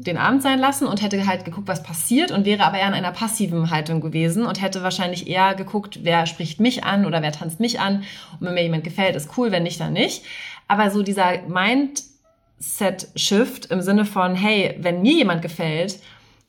[0.00, 2.94] den Abend sein lassen und hätte halt geguckt, was passiert und wäre aber eher in
[2.94, 7.32] einer passiven Haltung gewesen und hätte wahrscheinlich eher geguckt, wer spricht mich an oder wer
[7.32, 8.04] tanzt mich an.
[8.38, 10.22] Und wenn mir jemand gefällt, ist cool, wenn nicht, dann nicht.
[10.68, 15.98] Aber so dieser Mindset-Shift im Sinne von, hey, wenn mir jemand gefällt,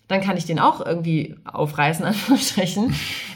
[0.07, 2.93] dann kann ich den auch irgendwie aufreißen, Anführungsstrichen.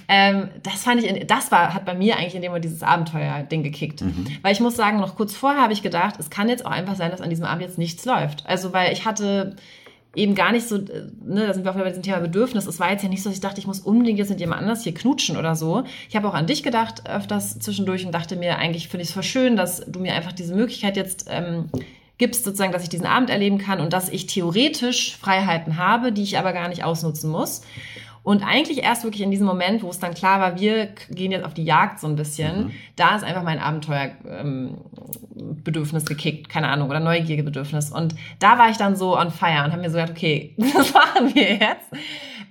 [0.07, 3.63] ähm, das fand ich, das war, hat bei mir eigentlich in dem Moment dieses Abenteuer-Ding
[3.63, 4.01] gekickt.
[4.01, 4.27] Mhm.
[4.43, 6.95] Weil ich muss sagen, noch kurz vorher habe ich gedacht, es kann jetzt auch einfach
[6.95, 8.45] sein, dass an diesem Abend jetzt nichts läuft.
[8.45, 9.55] Also, weil ich hatte
[10.15, 12.67] eben gar nicht so, äh, ne, da sind wir auch wieder bei diesem Thema Bedürfnis.
[12.67, 14.61] Es war jetzt ja nicht so, dass ich dachte, ich muss unbedingt jetzt mit jemand
[14.61, 15.83] anders hier knutschen oder so.
[16.09, 19.13] Ich habe auch an dich gedacht öfters zwischendurch und dachte mir, eigentlich finde ich es
[19.13, 21.69] voll schön, dass du mir einfach diese Möglichkeit jetzt ähm,
[22.17, 26.23] gibst, sozusagen, dass ich diesen Abend erleben kann und dass ich theoretisch Freiheiten habe, die
[26.23, 27.61] ich aber gar nicht ausnutzen muss.
[28.23, 31.45] Und eigentlich erst wirklich in diesem Moment, wo es dann klar war, wir gehen jetzt
[31.45, 32.71] auf die Jagd so ein bisschen, mhm.
[32.95, 37.91] da ist einfach mein Abenteuerbedürfnis ähm, gekickt, keine Ahnung, oder Neugierbedürfnis.
[37.91, 40.93] Und da war ich dann so on fire und habe mir so gedacht, okay, was
[40.93, 41.91] machen wir jetzt?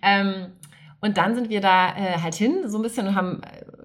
[0.03, 0.49] Ähm,
[1.01, 3.41] und dann sind wir da äh, halt hin, so ein bisschen, und haben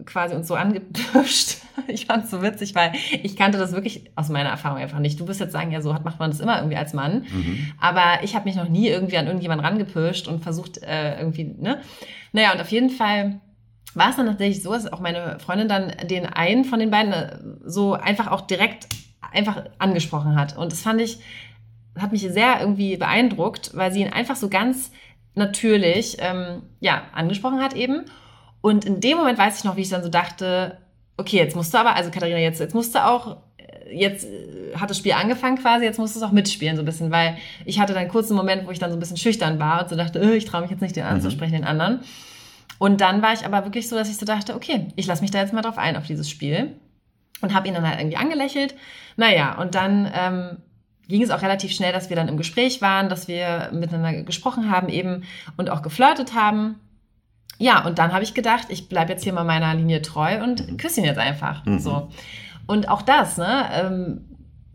[0.07, 1.57] quasi uns so angepirscht.
[1.89, 2.91] Ich fand es so witzig, weil
[3.21, 5.19] ich kannte das wirklich aus meiner Erfahrung einfach nicht.
[5.19, 7.27] Du wirst jetzt sagen, ja, so macht man das immer irgendwie als Mann.
[7.31, 7.71] Mhm.
[7.79, 11.79] Aber ich habe mich noch nie irgendwie an irgendjemanden rangepirscht und versucht äh, irgendwie, ne?
[12.33, 13.39] Naja, und auf jeden Fall
[13.93, 17.13] war es dann tatsächlich so, dass auch meine Freundin dann den einen von den beiden
[17.13, 18.87] äh, so einfach auch direkt
[19.31, 20.57] einfach angesprochen hat.
[20.57, 21.19] Und das fand ich,
[21.97, 24.91] hat mich sehr irgendwie beeindruckt, weil sie ihn einfach so ganz
[25.35, 28.05] natürlich ähm, ja angesprochen hat eben
[28.67, 30.77] und in dem Moment weiß ich noch, wie ich dann so dachte,
[31.15, 33.37] okay, jetzt musst du aber, also Katharina, jetzt, jetzt musst du auch,
[33.89, 36.85] jetzt äh, hat das Spiel angefangen quasi, jetzt musst du es auch mitspielen so ein
[36.85, 39.57] bisschen, weil ich hatte dann einen kurzen Moment, wo ich dann so ein bisschen schüchtern
[39.57, 41.11] war und so dachte, oh, ich traue mich jetzt nicht, den mhm.
[41.11, 42.01] anzusprechen, den anderen.
[42.77, 45.31] Und dann war ich aber wirklich so, dass ich so dachte, okay, ich lasse mich
[45.31, 46.75] da jetzt mal drauf ein, auf dieses Spiel.
[47.39, 48.75] Und habe ihn dann halt irgendwie angelächelt.
[49.15, 50.57] Naja, und dann ähm,
[51.07, 54.71] ging es auch relativ schnell, dass wir dann im Gespräch waren, dass wir miteinander gesprochen
[54.71, 55.23] haben eben
[55.55, 56.79] und auch geflirtet haben.
[57.59, 60.77] Ja, und dann habe ich gedacht, ich bleibe jetzt hier mal meiner Linie treu und
[60.77, 61.65] küsse ihn jetzt einfach.
[61.65, 61.79] Mhm.
[61.79, 62.09] So.
[62.67, 63.65] Und auch das, ne?
[63.73, 64.27] Ähm,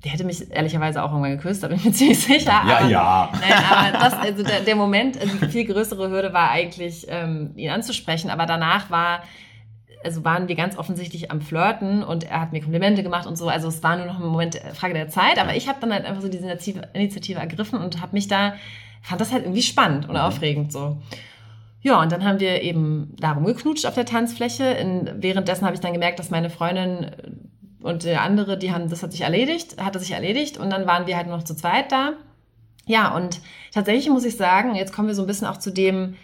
[0.04, 2.62] der hätte mich ehrlicherweise auch irgendwann geküsst, da bin ich mir ziemlich sicher.
[2.66, 3.28] Ja, aber, ja.
[3.32, 7.52] Nein, aber das, also der, der Moment, also die viel größere Hürde war eigentlich, ähm,
[7.56, 9.22] ihn anzusprechen, aber danach war,
[10.02, 13.48] also waren wir ganz offensichtlich am Flirten und er hat mir Komplimente gemacht und so.
[13.48, 15.92] Also es war nur noch ein Moment äh, Frage der Zeit, aber ich habe dann
[15.92, 16.48] halt einfach so diese
[16.94, 18.54] Initiative ergriffen und habe mich da,
[19.02, 20.20] fand das halt irgendwie spannend und mhm.
[20.22, 21.00] aufregend so.
[21.82, 24.64] Ja, und dann haben wir eben darum geknutscht auf der Tanzfläche.
[24.64, 27.10] In, währenddessen habe ich dann gemerkt, dass meine Freundin
[27.82, 31.06] und der andere, die haben, das hat sich erledigt, hatte sich erledigt und dann waren
[31.06, 32.12] wir halt noch zu zweit da.
[32.86, 33.40] Ja, und
[33.72, 36.14] tatsächlich muss ich sagen, jetzt kommen wir so ein bisschen auch zu dem,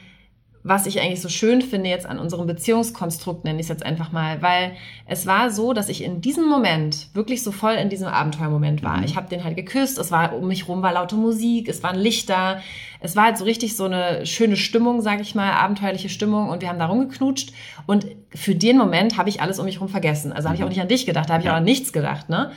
[0.62, 4.12] was ich eigentlich so schön finde jetzt an unserem Beziehungskonstrukt, nenne ich es jetzt einfach
[4.12, 4.72] mal, weil
[5.06, 8.98] es war so, dass ich in diesem Moment wirklich so voll in diesem Abenteuermoment war.
[8.98, 9.04] Mhm.
[9.04, 11.96] Ich habe den halt geküsst, es war um mich rum war laute Musik, es waren
[11.96, 12.60] Lichter,
[13.00, 16.60] es war halt so richtig so eine schöne Stimmung, sage ich mal, abenteuerliche Stimmung und
[16.60, 17.52] wir haben da rumgeknutscht
[17.86, 20.32] und für den Moment habe ich alles um mich rum vergessen.
[20.32, 20.72] Also habe ich auch mhm.
[20.72, 21.52] nicht an dich gedacht, da habe ich ja.
[21.52, 22.52] auch an nichts gedacht, ne?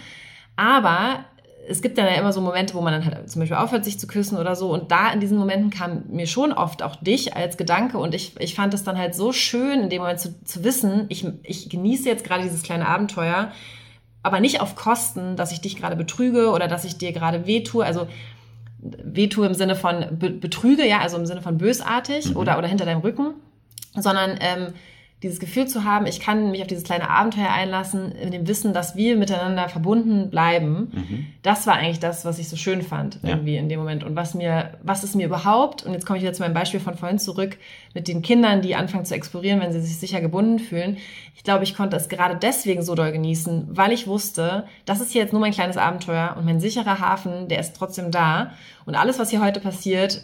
[0.57, 1.25] Aber
[1.67, 3.99] es gibt dann ja immer so Momente, wo man dann halt zum Beispiel aufhört, sich
[3.99, 4.71] zu küssen oder so.
[4.71, 7.97] Und da in diesen Momenten kam mir schon oft auch dich als Gedanke.
[7.97, 11.05] Und ich, ich fand es dann halt so schön, in dem Moment zu, zu wissen,
[11.09, 13.51] ich, ich genieße jetzt gerade dieses kleine Abenteuer,
[14.23, 17.85] aber nicht auf Kosten, dass ich dich gerade betrüge oder dass ich dir gerade wehtue.
[17.85, 18.07] Also
[18.81, 22.37] wehtue im Sinne von betrüge, ja, also im Sinne von bösartig mhm.
[22.37, 23.35] oder, oder hinter deinem Rücken,
[23.95, 24.73] sondern ähm,
[25.23, 28.73] dieses Gefühl zu haben, ich kann mich auf dieses kleine Abenteuer einlassen, in dem Wissen,
[28.73, 31.25] dass wir miteinander verbunden bleiben, mhm.
[31.43, 33.29] das war eigentlich das, was ich so schön fand, ja.
[33.29, 34.03] irgendwie in dem Moment.
[34.03, 36.79] Und was mir, was ist mir überhaupt, und jetzt komme ich wieder zu meinem Beispiel
[36.79, 37.57] von vorhin zurück,
[37.93, 40.97] mit den Kindern, die anfangen zu explorieren, wenn sie sich sicher gebunden fühlen.
[41.35, 45.11] Ich glaube, ich konnte es gerade deswegen so doll genießen, weil ich wusste, das ist
[45.11, 48.53] hier jetzt nur mein kleines Abenteuer und mein sicherer Hafen, der ist trotzdem da.
[48.85, 50.23] Und alles, was hier heute passiert,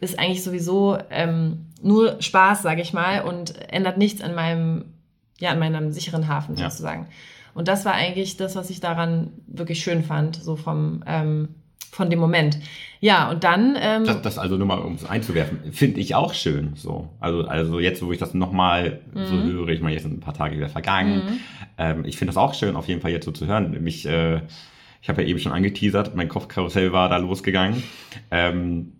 [0.00, 4.86] ist eigentlich sowieso ähm, nur Spaß, sage ich mal, und ändert nichts an meinem,
[5.38, 6.70] ja, an meinem sicheren Hafen Ja.
[6.70, 7.08] sozusagen.
[7.54, 11.48] Und das war eigentlich das, was ich daran wirklich schön fand, so vom ähm,
[11.94, 12.58] von dem Moment.
[13.00, 16.34] Ja, und dann ähm, Das, das also nur mal, um es einzuwerfen, finde ich auch
[16.34, 16.72] schön.
[16.74, 17.08] So.
[17.20, 20.34] Also, also jetzt, wo ich das nochmal so höre, ich meine, jetzt sind ein paar
[20.34, 21.40] Tage wieder vergangen.
[21.78, 23.80] Ähm, ich finde das auch schön, auf jeden Fall jetzt so zu hören.
[23.82, 24.40] Mich, äh,
[25.02, 27.82] ich habe ja eben schon angeteasert, mein Kopfkarussell war da losgegangen.
[28.32, 28.92] Ähm,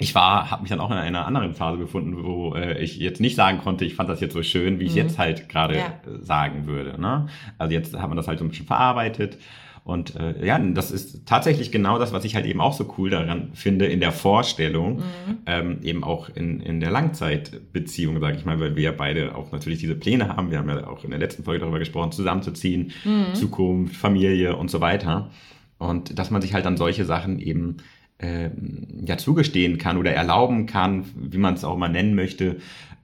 [0.00, 3.20] ich war, habe mich dann auch in einer anderen Phase befunden, wo äh, ich jetzt
[3.20, 5.86] nicht sagen konnte, ich fand das jetzt so schön, wie ich jetzt halt gerade Ja.
[5.86, 7.00] äh, sagen würde.
[7.00, 7.26] Ne?
[7.58, 9.38] Also jetzt hat man das halt so ein bisschen verarbeitet.
[9.84, 13.08] Und äh, ja, das ist tatsächlich genau das, was ich halt eben auch so cool
[13.08, 15.02] daran finde in der Vorstellung,
[15.46, 19.50] ähm, eben auch in, in der Langzeitbeziehung, sage ich mal, weil wir ja beide auch
[19.50, 20.50] natürlich diese Pläne haben.
[20.50, 22.92] Wir haben ja auch in der letzten Folge darüber gesprochen, zusammenzuziehen,
[23.34, 25.30] Zukunft, Familie und so weiter.
[25.78, 27.78] Und dass man sich halt dann solche Sachen eben
[28.18, 32.56] ähm, ja zugestehen kann oder erlauben kann, wie man es auch mal nennen möchte,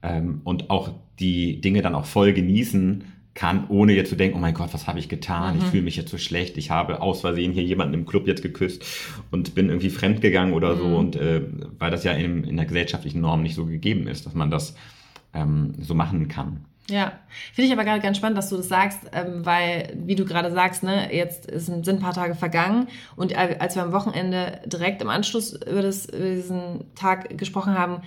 [0.02, 4.40] ähm, und auch die Dinge dann auch voll genießen kann, ohne jetzt zu denken, oh
[4.40, 5.58] mein Gott, was habe ich getan?
[5.58, 6.56] Ich fühle mich jetzt so schlecht.
[6.56, 8.84] Ich habe aus Versehen hier jemanden im Club jetzt geküsst
[9.32, 10.96] und bin irgendwie fremdgegangen oder so.
[10.96, 11.42] Und äh,
[11.78, 14.76] weil das ja in, in der gesellschaftlichen Norm nicht so gegeben ist, dass man das
[15.32, 16.64] ähm, so machen kann.
[16.90, 17.12] Ja,
[17.54, 20.52] finde ich aber gerade ganz spannend, dass du das sagst, ähm, weil, wie du gerade
[20.52, 25.00] sagst, ne, jetzt ist sind ein paar Tage vergangen und als wir am Wochenende direkt
[25.00, 28.02] im Anschluss über, das, über diesen Tag gesprochen haben,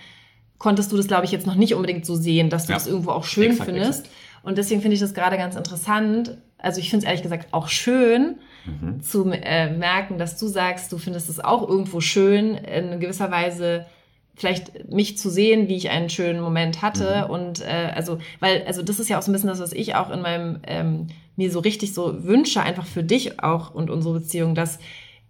[0.59, 2.77] konntest du das, glaube ich, jetzt noch nicht unbedingt so sehen, dass du Ja.
[2.77, 3.99] das irgendwo auch schön Exakt, findest.
[4.01, 4.15] exakt.
[4.43, 6.37] Und deswegen finde ich das gerade ganz interessant.
[6.59, 9.01] Also ich finde es ehrlich gesagt auch schön, Mhm.
[9.01, 13.85] zu äh, merken, dass du sagst, du findest es auch irgendwo schön, in gewisser Weise
[14.37, 17.31] vielleicht mich zu sehen, wie ich einen schönen Moment hatte Mhm.
[17.33, 19.95] und äh, also weil also das ist ja auch so ein bisschen das, was ich
[19.95, 24.19] auch in meinem ähm, mir so richtig so wünsche einfach für dich auch und unsere
[24.19, 24.79] Beziehung, dass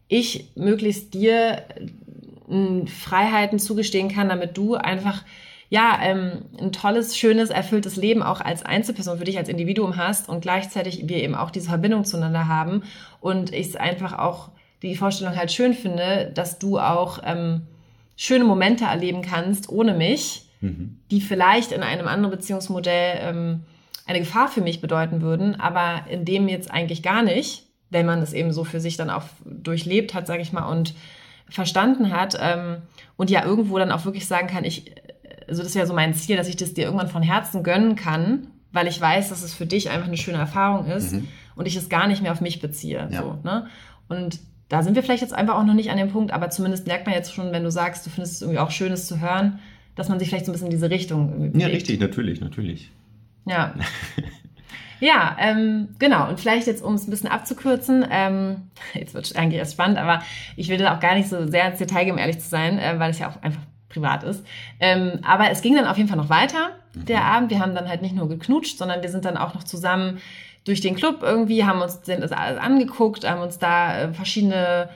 [0.10, 1.64] ich möglichst dir
[2.50, 5.24] äh, Freiheiten zugestehen kann, damit du einfach
[5.70, 10.30] ja ähm, ein tolles, schönes, erfülltes Leben auch als Einzelperson für dich als Individuum hast
[10.30, 12.84] und gleichzeitig wir eben auch diese Verbindung zueinander haben
[13.20, 14.50] und ich es einfach auch
[14.82, 17.64] die Vorstellung halt schön finde, dass du auch ähm,
[18.18, 21.00] schöne Momente erleben kannst ohne mich, Mhm.
[21.12, 23.64] die vielleicht in einem anderen Beziehungsmodell ähm,
[24.08, 28.22] eine Gefahr für mich bedeuten würden, aber in dem jetzt eigentlich gar nicht, wenn man
[28.24, 30.96] es eben so für sich dann auch durchlebt hat, sage ich mal, und
[31.48, 32.78] verstanden hat ähm,
[33.18, 34.96] und ja irgendwo dann auch wirklich sagen kann, ich,
[35.48, 37.96] also das ist ja so mein Ziel, dass ich das dir irgendwann von Herzen gönnen
[37.96, 41.28] kann, weil ich weiß, dass es für dich einfach eine schöne Erfahrung ist Mhm.
[41.56, 43.08] und ich es gar nicht mehr auf mich beziehe.
[43.12, 43.22] Ja.
[43.22, 43.68] So, ne?
[44.10, 46.88] Und da sind wir vielleicht jetzt einfach auch noch nicht an dem Punkt, aber zumindest
[46.88, 49.20] merkt man jetzt schon, wenn du sagst, du findest es irgendwie auch schön, es zu
[49.20, 49.60] hören,
[49.96, 51.82] dass man sich vielleicht so ein bisschen in diese Richtung irgendwie Ja, bewegt.
[51.84, 52.92] richtig, natürlich, natürlich.
[53.46, 53.74] Ja.
[55.00, 56.28] Ja, ähm, genau.
[56.28, 59.98] Und vielleicht jetzt, um es ein bisschen abzukürzen, ähm, jetzt wird es eigentlich erst spannend,
[60.00, 60.24] aber
[60.56, 62.80] ich will da auch gar nicht so sehr ins Detail gehen, um ehrlich zu sein,
[62.80, 64.44] äh, weil es ja auch einfach privat ist.
[64.80, 67.52] Ähm, aber es ging dann auf jeden Fall noch weiter, der Abend.
[67.52, 70.18] Wir haben dann halt nicht nur geknutscht, sondern wir sind dann auch noch zusammen
[70.68, 74.90] durch den Club irgendwie, haben uns das alles angeguckt, haben uns da äh, verschiedene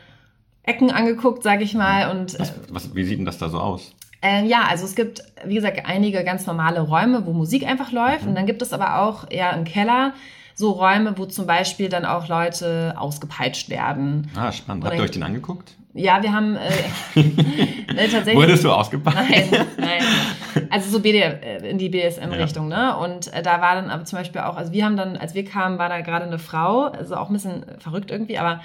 [0.64, 2.12] Ecken angeguckt, sag ich mal.
[2.12, 3.94] Und äh, Was, was, wie sieht denn das da so aus?
[4.22, 8.28] ähm, ja, also es gibt, wie gesagt, einige ganz normale Räume, wo Musik einfach läuft.
[8.28, 10.14] Und dann gibt es aber auch eher im Keller
[10.54, 14.30] so Räume, wo zum Beispiel dann auch Leute ausgepeitscht werden.
[14.36, 14.86] Ah, spannend.
[14.86, 15.74] Habt ihr euch den angeguckt?
[15.94, 16.70] Ja, wir haben äh,
[17.20, 18.36] äh, tatsächlich.
[18.36, 19.52] Wurdest du ausgepeitscht?
[19.52, 20.68] Nein, nein.
[20.70, 22.96] Also so BD, äh, in die BDSM-Richtung, ne?
[22.98, 25.44] Und äh, da war dann aber zum Beispiel auch, also wir haben dann, als wir
[25.44, 28.62] kamen, war da gerade eine Frau, also auch ein bisschen verrückt irgendwie, aber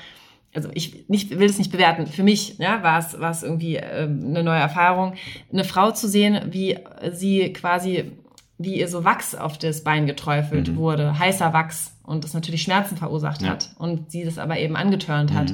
[0.54, 2.06] also ich nicht, will es nicht bewerten.
[2.06, 5.14] Für mich ja, war es war es irgendwie ähm, eine neue Erfahrung,
[5.52, 6.78] eine Frau zu sehen, wie
[7.12, 8.12] sie quasi,
[8.56, 12.96] wie ihr so Wachs auf das Bein geträufelt wurde, heißer Wachs und das natürlich Schmerzen
[12.96, 13.48] verursacht Ja.
[13.50, 15.52] hat und sie das aber eben angeturnt hat.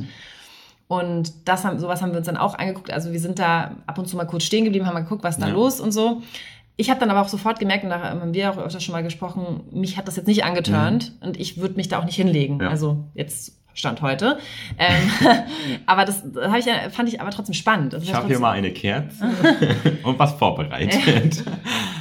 [0.93, 0.99] Mhm.
[1.11, 2.91] Und das haben, sowas haben wir uns dann auch angeguckt.
[2.93, 5.39] Also wir sind da ab und zu mal kurz stehen geblieben, haben mal geguckt, was
[5.39, 5.53] da Ja.
[5.55, 6.23] los und so.
[6.77, 9.03] Ich habe dann aber auch sofort gemerkt, und da haben wir auch öfter schon mal
[9.03, 12.61] gesprochen, mich hat das jetzt nicht angeturnt und ich würde mich da auch nicht hinlegen.
[12.61, 12.69] Ja.
[12.71, 14.39] Also jetzt Stand heute.
[14.79, 15.11] Ähm,
[15.87, 17.93] aber das hab ich, ja- fand ich aber trotzdem spannend.
[17.95, 19.25] Das ist Ich ja habe hier mal eine Kerze
[20.03, 21.45] und was vorbereitet.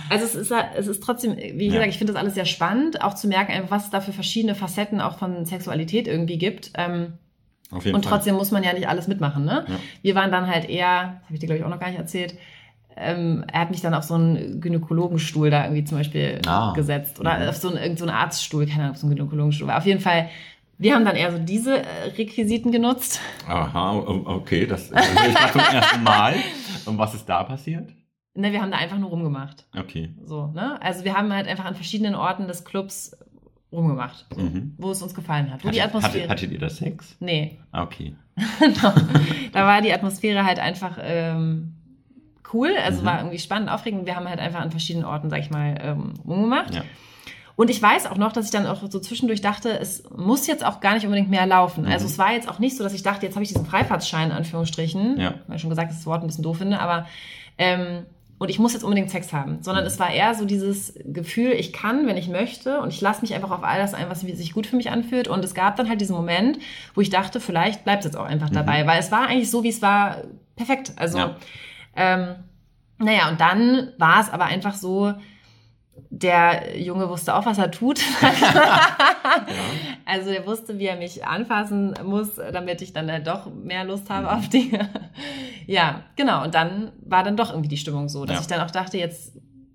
[0.10, 1.71] Also es ist, es ist trotzdem, wie Ja.
[1.75, 4.56] gesagt, ich finde das alles sehr spannend, auch zu merken, was es da für verschiedene
[4.56, 6.71] Facetten auch von Sexualität irgendwie gibt.
[6.75, 7.13] Ähm,
[7.71, 8.13] Auf jeden Und Fall.
[8.17, 9.65] trotzdem muss man ja nicht alles mitmachen, ne?
[9.67, 9.75] Ja.
[10.01, 10.88] Wir waren dann halt eher,
[11.23, 12.36] habe ich dir glaube ich auch noch gar nicht erzählt,
[12.97, 16.73] ähm, er hat mich dann auf so einen Gynäkologenstuhl da irgendwie zum Beispiel Ah.
[16.73, 17.47] gesetzt oder Mhm.
[17.49, 19.69] auf so einen, so einen Arztstuhl, keine Ahnung, auf so einen Gynäkologenstuhl.
[19.69, 20.29] Aber auf jeden Fall,
[20.77, 21.86] wir haben dann eher so diese äh,
[22.17, 23.21] Requisiten genutzt.
[23.47, 23.93] Aha,
[24.25, 26.36] okay, das das höre ich gerade zum ersten Mal.
[26.86, 27.89] Und was ist da passiert?
[28.34, 29.65] Ne, wir haben da einfach nur rumgemacht.
[29.77, 30.13] Okay.
[30.23, 30.81] So, ne?
[30.81, 33.15] Also wir haben halt einfach an verschiedenen Orten des Clubs
[33.71, 34.73] rumgemacht, so, Mhm.
[34.77, 35.63] wo es uns gefallen hat.
[35.63, 36.23] Wo die Hattet, Atmosphäre.
[36.29, 37.15] hattet, hattet ihr da Sex?
[37.19, 38.13] nee, Ah, Okay.
[39.53, 41.73] da war die Atmosphäre halt einfach ähm,
[42.53, 43.05] cool, also mhm.
[43.05, 44.05] war irgendwie spannend, aufregend.
[44.05, 46.73] Wir haben halt einfach an verschiedenen Orten, sag ich mal, ähm, rumgemacht.
[46.73, 46.84] Ja.
[47.57, 50.65] Und ich weiß auch noch, dass ich dann auch so zwischendurch dachte, es muss jetzt
[50.65, 51.86] auch gar nicht unbedingt mehr laufen.
[51.86, 52.12] Also Mhm.
[52.12, 54.36] es war jetzt auch nicht so, dass ich dachte, jetzt habe ich diesen Freifahrtsschein, in
[54.36, 55.19] Anführungsstrichen.
[55.19, 55.29] Ja.
[55.31, 57.05] Ich habe ja schon gesagt, dass ich das Wort ein bisschen doof finde, aber
[57.57, 58.05] ähm,
[58.41, 61.73] und ich muss jetzt unbedingt Sex haben, sondern es war eher so dieses Gefühl, ich
[61.73, 64.54] kann, wenn ich möchte und ich lasse mich einfach auf all das ein, was sich
[64.54, 65.27] gut für mich anfühlt.
[65.27, 66.58] Und es gab dann halt diesen Moment,
[66.95, 69.62] wo ich dachte, vielleicht bleibt es jetzt auch einfach dabei, weil es war eigentlich so,
[69.62, 70.23] wie es war,
[70.56, 70.93] perfekt.
[70.95, 71.36] Also, Ja.
[71.95, 72.34] ähm,
[72.97, 75.13] naja, und dann war es aber einfach so,
[76.09, 77.99] der Junge wusste auch, was er tut.
[80.05, 84.09] Also er wusste, wie er mich anfassen muss, damit ich dann halt doch mehr Lust
[84.09, 84.89] habe auf Dinge.
[85.67, 86.43] Ja, genau.
[86.43, 88.41] Und dann war dann doch irgendwie die Stimmung so, dass Ja.
[88.41, 89.33] ich dann auch dachte, jetzt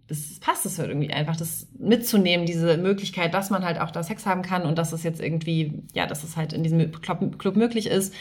[0.09, 4.05] das passt es halt irgendwie einfach, das mitzunehmen, diese Möglichkeit, dass man halt auch da
[4.05, 7.39] Sex haben kann und dass es jetzt irgendwie, ja, dass es halt in diesem Club,
[7.41, 8.15] Club möglich ist.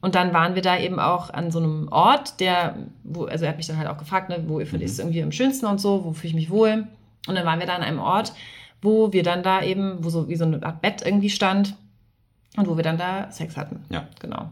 [0.00, 3.50] Und dann waren wir da eben auch an so einem Ort, der, wo, also er
[3.50, 5.78] hat mich dann halt auch gefragt, ne, wo finde ich es irgendwie am schönsten und
[5.80, 6.88] so, wo fühle ich mich wohl.
[7.26, 8.32] Und dann waren wir da an einem Ort,
[8.82, 11.76] wo wir dann da eben, wo so wie so eine Art Bett irgendwie stand
[12.56, 13.84] und wo wir dann da Sex hatten.
[13.90, 14.08] Ja.
[14.20, 14.50] Genau.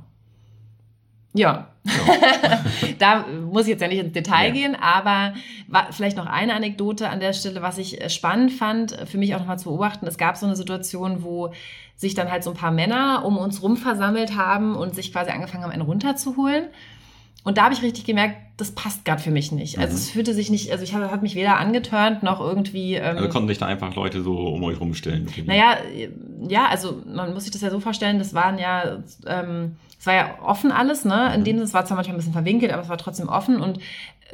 [1.35, 1.69] Ja,
[2.99, 4.53] da muss ich jetzt ja nicht ins Detail Ja.
[4.53, 5.35] gehen, aber
[5.91, 9.35] vielleicht noch eine Anekdote an der Stelle, was ich äh, spannend fand, äh, für mich
[9.35, 10.07] auch nochmal zu beobachten.
[10.07, 11.53] Es gab so eine Situation, wo
[11.97, 15.31] sich dann halt so ein paar Männer um uns rum versammelt haben und sich quasi
[15.31, 16.65] angefangen haben, einen runterzuholen.
[17.45, 19.79] Und da habe ich richtig gemerkt, das passt gerade für mich nicht.
[19.79, 19.97] Also Mhm.
[19.99, 22.95] es fühlte sich nicht, also ich habe hat mich weder angeturnt noch irgendwie.
[22.95, 25.29] Ähm, Also konnten sich da einfach Leute so um euch rumstellen.
[25.47, 25.77] naja,
[26.49, 30.15] ja, also man muss sich das ja so vorstellen, das waren ja, ähm, es war
[30.15, 31.33] ja offen alles, ne?
[31.35, 31.45] In Mhm.
[31.45, 33.79] dem Sinne, es war zwar manchmal ein bisschen verwinkelt, aber es war trotzdem offen und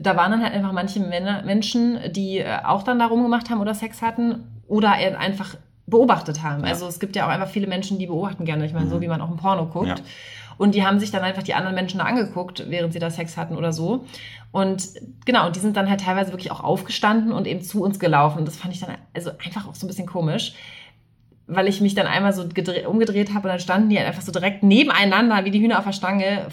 [0.00, 3.60] da waren dann halt einfach manche Männer, Menschen, die äh, auch dann da rumgemacht haben
[3.60, 6.64] oder Sex hatten oder einfach beobachtet haben.
[6.64, 6.70] Ja.
[6.70, 8.64] Also es gibt ja auch einfach viele Menschen, die beobachten gerne.
[8.64, 9.00] Ich meine, so Mhm.
[9.02, 9.86] wie man auch im Porno guckt.
[9.88, 9.94] Ja.
[10.58, 13.36] Und die haben sich dann einfach die anderen Menschen da angeguckt, während sie da Sex
[13.36, 14.04] hatten oder so.
[14.52, 14.88] Und
[15.24, 18.38] genau, und die sind dann halt teilweise wirklich auch aufgestanden und eben zu uns gelaufen.
[18.38, 20.54] Und das fand ich dann also einfach auch so ein bisschen komisch,
[21.46, 24.22] weil ich mich dann einmal so gedre- umgedreht habe und dann standen die halt einfach
[24.22, 26.46] so direkt nebeneinander, wie die Hühner auf der Stange,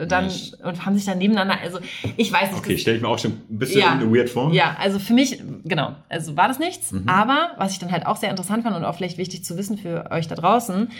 [0.00, 0.52] äh, dann Nice.
[0.62, 1.56] und haben sich dann nebeneinander.
[1.62, 1.78] Also
[2.18, 2.58] ich weiß nicht.
[2.58, 3.98] Okay, stelle ich mir auch schon ein bisschen Ja.
[4.02, 4.52] weird vor.
[4.52, 6.92] ja, also für mich, genau, also war das nichts.
[6.92, 7.08] Mhm.
[7.08, 9.78] Aber was ich dann halt auch sehr interessant fand und auch vielleicht wichtig zu wissen
[9.78, 10.90] für euch da draußen,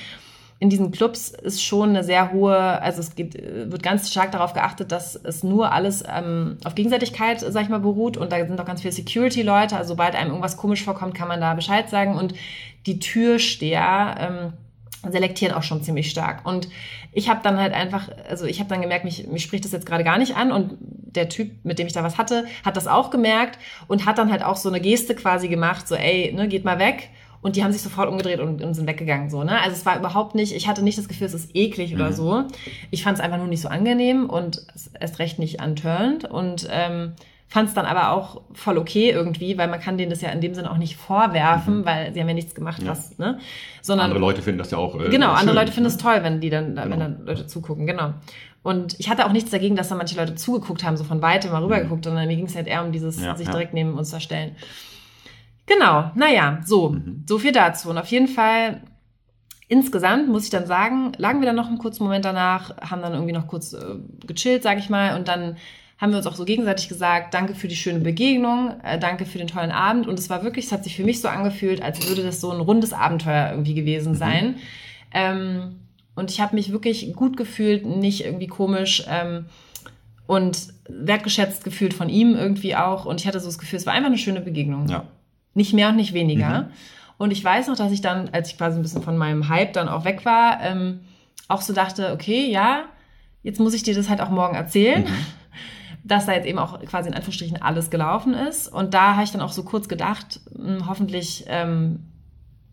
[0.61, 4.55] in diesen Clubs ist schon eine sehr hohe, also es geht, wird ganz stark darauf
[4.55, 8.17] geachtet, dass es nur alles ähm, auf Gegenseitigkeit, sag ich mal, beruht.
[8.17, 9.77] Und da sind auch ganz viele Security-Leute.
[9.77, 12.17] Also sobald einem irgendwas komisch vorkommt, kann man da Bescheid sagen.
[12.17, 12.35] Und
[12.87, 16.47] die Türsteher ähm, selektieren auch schon ziemlich stark.
[16.47, 16.69] Und
[17.12, 19.87] ich habe dann halt einfach, also ich habe dann gemerkt, mich, mich spricht das jetzt
[19.87, 20.53] gerade gar nicht an.
[20.53, 24.19] Und der Typ, mit dem ich da was hatte, hat das auch gemerkt und hat
[24.19, 27.11] dann halt auch so eine Geste quasi gemacht, so ey, ne, geht mal weg.
[27.45, 29.29] Und die haben sich sofort umgedreht und, und sind weggegangen.
[29.29, 29.61] So, ne?
[29.61, 32.13] Also es war überhaupt nicht, ich hatte nicht das Gefühl, es ist eklig oder Mhm.
[32.15, 32.45] so.
[32.91, 34.67] Ich fand es einfach nur nicht so angenehm und
[34.99, 36.25] erst recht nicht unturned.
[36.25, 37.13] Und ähm,
[37.49, 40.41] fand es dann aber auch voll okay irgendwie, weil man kann denen das ja in
[40.41, 42.87] dem Sinne auch nicht vorwerfen, weil sie haben ja nichts gemacht, Mhm.
[42.87, 42.93] Ja.
[42.93, 43.39] was, ne?
[43.83, 44.99] Sondern Andere Leute finden das ja auch.
[44.99, 46.03] Äh, Genau, andere schön, Leute finden es ne?
[46.03, 46.97] toll, wenn die dann, wenn Genau.
[46.97, 48.15] dann Leute zugucken, genau.
[48.63, 51.53] Und ich hatte auch nichts dagegen, dass da manche Leute zugeguckt haben, so von weitem
[51.53, 53.25] mal rübergeguckt, sondern mir ging es halt eher um dieses Mhm.
[53.25, 53.53] Ja, sich ja.
[53.53, 54.57] direkt neben uns da stellen.
[55.66, 57.24] Genau, naja, so, Mhm.
[57.27, 57.90] so viel dazu.
[57.90, 58.83] Und auf jeden Fall,
[59.68, 63.14] insgesamt muss ich dann sagen, lagen wir dann noch einen kurzen Moment danach, haben dann
[63.14, 63.96] irgendwie noch kurz äh,
[64.27, 65.57] gechillt, sag ich mal, und dann
[65.98, 69.38] haben wir uns auch so gegenseitig gesagt, danke für die schöne Begegnung, äh, danke für
[69.38, 70.07] den tollen Abend.
[70.07, 72.50] Und es war wirklich, es hat sich für mich so angefühlt, als würde das so
[72.50, 74.16] ein rundes Abenteuer irgendwie gewesen Mhm.
[74.16, 74.57] sein.
[75.12, 75.77] Ähm,
[76.16, 79.46] und ich habe mich wirklich gut gefühlt, nicht irgendwie komisch ähm,
[80.27, 83.07] und wertgeschätzt gefühlt von ihm irgendwie auch.
[83.07, 84.88] Und ich hatte so das Gefühl, es war einfach eine schöne Begegnung.
[84.88, 85.05] Ja.
[85.55, 86.62] Nicht mehr und nicht weniger.
[86.62, 86.67] Mhm.
[87.17, 89.73] Und ich weiß noch, dass ich dann, als ich quasi ein bisschen von meinem Hype
[89.73, 91.01] dann auch weg war, ähm,
[91.49, 92.85] auch so dachte, okay, ja,
[93.43, 95.09] jetzt muss ich dir das halt auch morgen erzählen, Mhm.
[96.05, 98.69] dass da jetzt eben auch quasi in Anführungsstrichen alles gelaufen ist.
[98.69, 102.01] Und da habe ich dann auch so kurz gedacht, mh, hoffentlich ähm,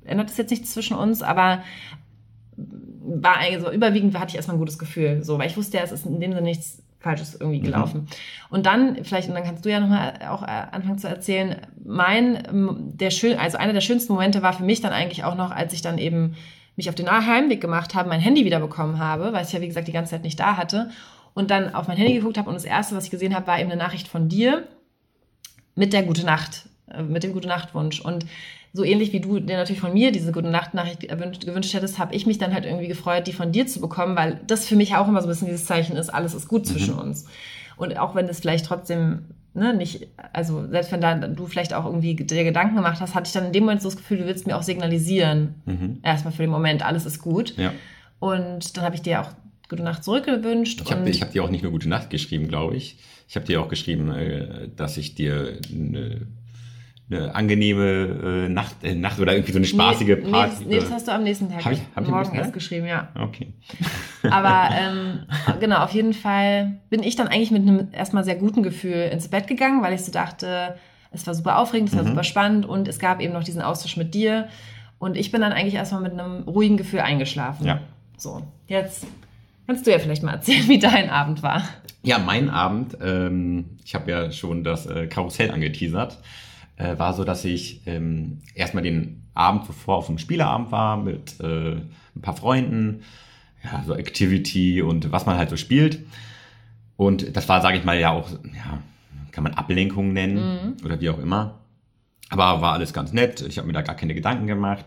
[0.04, 1.62] ändert es jetzt nichts zwischen uns, aber
[2.58, 5.84] war eigentlich so überwiegend hatte ich erstmal ein gutes Gefühl, so, weil ich wusste ja,
[5.84, 7.64] es ist in dem Sinne nichts Falsches irgendwie Mhm.
[7.64, 8.08] gelaufen.
[8.50, 12.44] Und dann, vielleicht, und dann kannst du ja nochmal auch äh, anfangen zu erzählen, mein,
[12.50, 15.52] ähm, der schön, also einer der schönsten Momente war für mich dann eigentlich auch noch,
[15.52, 16.36] als ich dann eben
[16.76, 19.68] mich auf den Heimweg gemacht habe, mein Handy wieder bekommen habe, weil ich ja, wie
[19.68, 20.90] gesagt, die ganze Zeit nicht da hatte.
[21.34, 23.60] Und dann auf mein Handy geguckt habe und das erste, was ich gesehen habe, war
[23.60, 24.68] eben eine Nachricht von dir
[25.76, 28.00] mit der Gute Nacht, äh, mit dem Gute Nacht-Wunsch.
[28.02, 28.26] Und
[28.74, 32.26] so ähnlich wie du dir natürlich von mir diese Gute Nacht-Nachricht gewünscht hättest, habe ich
[32.26, 35.08] mich dann halt irgendwie gefreut, die von dir zu bekommen, weil das für mich auch
[35.08, 37.26] immer so ein bisschen dieses Zeichen ist, alles ist gut zwischen uns.
[37.76, 41.86] Und auch wenn es vielleicht trotzdem ne, nicht, also selbst wenn da du vielleicht auch
[41.86, 44.26] irgendwie dir Gedanken gemacht hast, hatte ich dann in dem Moment so das Gefühl, du
[44.26, 46.00] willst mir auch signalisieren, Mhm.
[46.04, 47.58] erstmal für den Moment, alles ist gut.
[47.58, 47.74] Ja.
[48.20, 49.32] Und dann habe ich dir auch
[49.72, 50.82] Gute Nacht zurückgewünscht.
[50.84, 52.98] Ich habe hab dir auch nicht nur gute Nacht geschrieben, glaube ich.
[53.30, 56.28] Ich habe dir auch geschrieben, äh, dass ich dir eine,
[57.12, 60.66] eine angenehme äh, Nacht, äh, Nacht oder irgendwie so eine spaßige nee, Party.
[60.66, 61.66] Nee, das hast du am nächsten Tag.
[61.66, 62.54] Hab ich- hab ich am morgen nächsten erst Tag?
[62.54, 63.10] geschrieben, ja.
[63.20, 63.54] Okay.
[64.32, 65.20] Aber ähm,
[65.60, 69.28] genau, auf jeden Fall bin ich dann eigentlich mit einem erstmal sehr guten Gefühl ins
[69.28, 70.76] Bett gegangen, weil ich so dachte,
[71.12, 72.08] es war super aufregend, es war Mhm.
[72.10, 74.48] super spannend und es gab eben noch diesen Austausch mit dir.
[74.98, 77.66] Und ich bin dann eigentlich erstmal mit einem ruhigen Gefühl eingeschlafen.
[77.66, 77.82] Ja.
[78.18, 79.06] So, jetzt
[79.68, 81.64] kannst du ja vielleicht mal erzählen, wie dein Abend war.
[82.04, 86.18] Ja, mein Abend, ähm, ich habe ja schon das äh, Karussell angeteasert,
[86.82, 91.40] äh, war so, dass ich ähm, erstmal den Abend zuvor auf einem Spieleabend war mit
[91.40, 93.04] äh, ein paar Freunden,
[93.64, 96.00] ja, so Activity und was man halt so spielt.
[96.98, 98.82] Und das war, sage ich mal, ja auch, ja,
[99.32, 101.60] kann man Ablenkung nennen oder wie auch immer.
[102.30, 103.42] Aber war alles ganz nett.
[103.42, 104.86] Ich habe mir da gar keine Gedanken gemacht.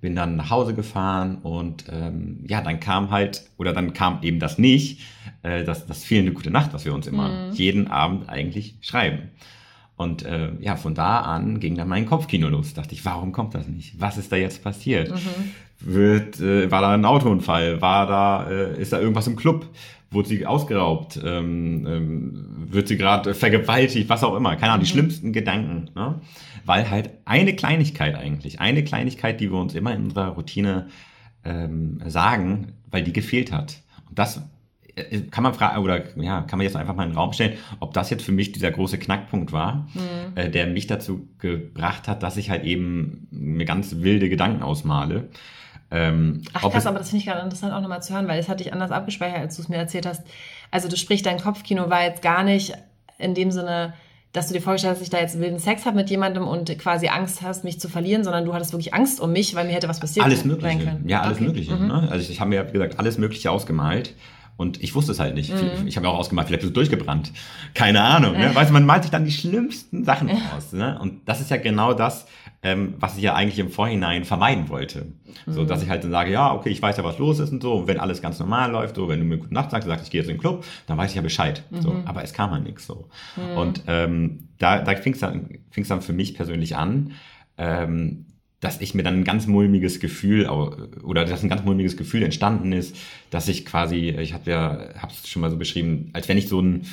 [0.00, 4.38] Bin dann nach Hause gefahren und ähm, ja, dann kam halt, oder dann kam eben
[4.38, 5.00] das nicht,
[5.42, 9.30] äh, das, das fehlende Gute Nacht, was wir uns immer jeden Abend eigentlich schreiben.
[9.98, 12.72] Und äh, ja, von da an ging dann mein Kopfkino los.
[12.72, 14.00] Dachte ich, warum kommt das nicht?
[14.00, 15.12] Was ist da jetzt passiert?
[15.80, 17.80] Wird, äh, war da ein Autounfall?
[17.80, 19.66] War da, äh, ist da irgendwas im Club?
[20.12, 21.20] Wurde sie ausgeraubt?
[21.24, 24.08] Ähm, ähm, wird sie gerade vergewaltigt?
[24.08, 24.54] Was auch immer.
[24.54, 25.90] Keine Ahnung, die schlimmsten Gedanken.
[25.96, 26.20] Ne?
[26.64, 30.86] Weil halt eine Kleinigkeit eigentlich, eine Kleinigkeit, die wir uns immer in unserer Routine
[31.44, 33.82] ähm, sagen, weil die gefehlt hat.
[34.08, 34.42] Und das
[35.30, 37.92] kann man fragen, oder ja, kann man jetzt einfach mal in den Raum stellen, ob
[37.94, 39.88] das jetzt für mich dieser große Knackpunkt war,
[40.34, 45.28] äh, der mich dazu gebracht hat, dass ich halt eben mir ganz wilde Gedanken ausmale.
[45.90, 48.48] Ähm, Ach krass, aber das finde ich gerade interessant auch nochmal zu hören, weil das
[48.48, 50.22] hatte ich anders abgespeichert, als du es mir erzählt hast.
[50.70, 52.74] Also du sprich, dein Kopfkino war jetzt gar nicht
[53.18, 53.94] in dem Sinne,
[54.34, 56.78] dass du dir vorgestellt hast, dass ich da jetzt wilden Sex habe mit jemandem und
[56.78, 59.72] quasi Angst hast, mich zu verlieren, sondern du hattest wirklich Angst um mich, weil mir
[59.72, 60.78] hätte was passiert alles sein Mögliche.
[60.78, 61.08] können.
[61.08, 61.46] Ja, alles Okay.
[61.46, 61.74] Mögliche.
[61.74, 61.86] Mhm.
[61.86, 62.08] Ne?
[62.10, 64.14] Also ich habe mir, wie gesagt, alles Mögliche ausgemalt.
[64.58, 65.54] Und ich wusste es halt nicht.
[65.54, 65.86] Mhm.
[65.86, 67.32] Ich habe mir auch ausgemalt, vielleicht bist du durchgebrannt.
[67.74, 68.32] Keine Ahnung.
[68.36, 68.52] Ne?
[68.54, 70.72] Weißt du, man malt sich dann die schlimmsten Sachen aus.
[70.72, 70.98] Ne?
[71.00, 72.26] Und das ist ja genau das,
[72.64, 75.06] ähm, was ich ja eigentlich im Vorhinein vermeiden wollte.
[75.46, 75.68] So, Mhm.
[75.68, 77.74] dass ich halt dann sage, ja, okay, ich weiß ja, was los ist und so.
[77.74, 80.10] Und wenn alles ganz normal läuft, so, wenn du mir gute Nacht sagst, sagst, ich
[80.10, 81.62] gehe jetzt in den Club, dann weiß ich ja Bescheid.
[81.78, 82.02] So, Mhm.
[82.06, 83.08] aber es kam halt nichts so.
[83.54, 87.12] Und ähm, da, da fing es dann, fing's dann für mich persönlich an,
[87.58, 88.26] ähm,
[88.60, 92.72] dass ich mir dann ein ganz mulmiges Gefühl oder dass ein ganz mulmiges Gefühl entstanden
[92.72, 92.96] ist,
[93.30, 96.48] dass ich quasi, ich habe ja, habe es schon mal so beschrieben, als wenn ich
[96.48, 96.86] so ein,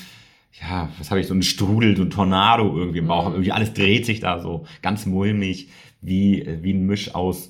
[0.61, 3.35] ja, was habe ich, so ein Strudel, so ein Tornado irgendwie im Bauch, habe.
[3.35, 5.69] irgendwie alles dreht sich da so ganz mulmig,
[6.01, 7.49] wie, wie ein Misch aus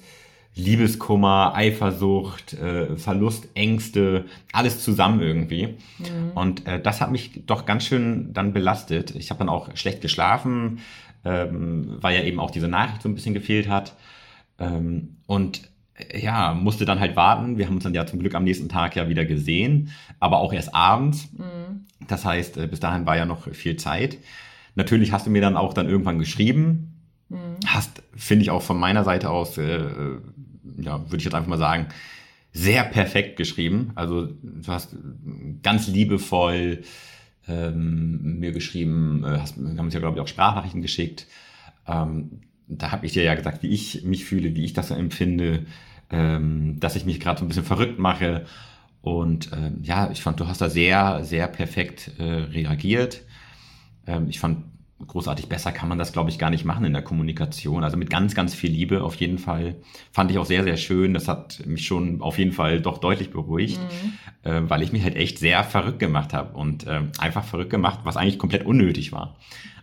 [0.58, 5.76] Liebeskummer, Eifersucht, äh, Verlust, Ängste, alles zusammen irgendwie.
[6.34, 9.14] Und äh, das hat mich doch ganz schön dann belastet.
[9.16, 10.80] Ich habe dann auch schlecht geschlafen,
[11.26, 13.96] ähm, weil ja eben auch diese Nachricht so ein bisschen gefehlt hat.
[14.60, 15.64] Ähm, und
[15.96, 17.58] äh, ja, musste dann halt warten.
[17.58, 20.54] Wir haben uns dann ja zum Glück am nächsten Tag ja wieder gesehen, aber auch
[20.54, 21.30] erst abends.
[22.08, 24.18] Das heißt, äh, bis dahin war ja noch viel Zeit.
[24.76, 26.92] Natürlich hast du mir dann auch dann irgendwann geschrieben.
[27.66, 30.20] Hast, finde ich auch von meiner Seite aus, äh, äh,
[30.78, 31.88] ja, würde ich jetzt einfach mal sagen,
[32.52, 33.92] sehr perfekt geschrieben.
[33.96, 34.96] Also du hast
[35.64, 36.84] ganz liebevoll
[37.48, 41.28] ähm, mir geschrieben, äh, hast, haben uns ja, glaube ich, auch Sprachnachrichten geschickt.
[41.88, 45.66] Ähm, da habe ich dir ja gesagt, wie ich mich fühle, wie ich das empfinde,
[46.10, 48.46] ähm, dass ich mich gerade so ein bisschen verrückt mache.
[49.02, 53.22] Und ähm, ja, ich fand, du hast da sehr, sehr perfekt äh, reagiert.
[54.08, 54.64] Ähm, ich fand,
[55.08, 57.84] großartig besser kann man das, glaube ich, gar nicht machen in der Kommunikation.
[57.84, 59.76] Also mit ganz, ganz viel Liebe auf jeden Fall.
[60.12, 61.14] Fand ich auch sehr, sehr schön.
[61.14, 63.80] Das hat mich schon auf jeden Fall doch deutlich beruhigt,
[64.44, 68.00] äh, weil ich mich halt echt sehr verrückt gemacht habe und äh, einfach verrückt gemacht,
[68.04, 69.38] was eigentlich komplett unnötig war.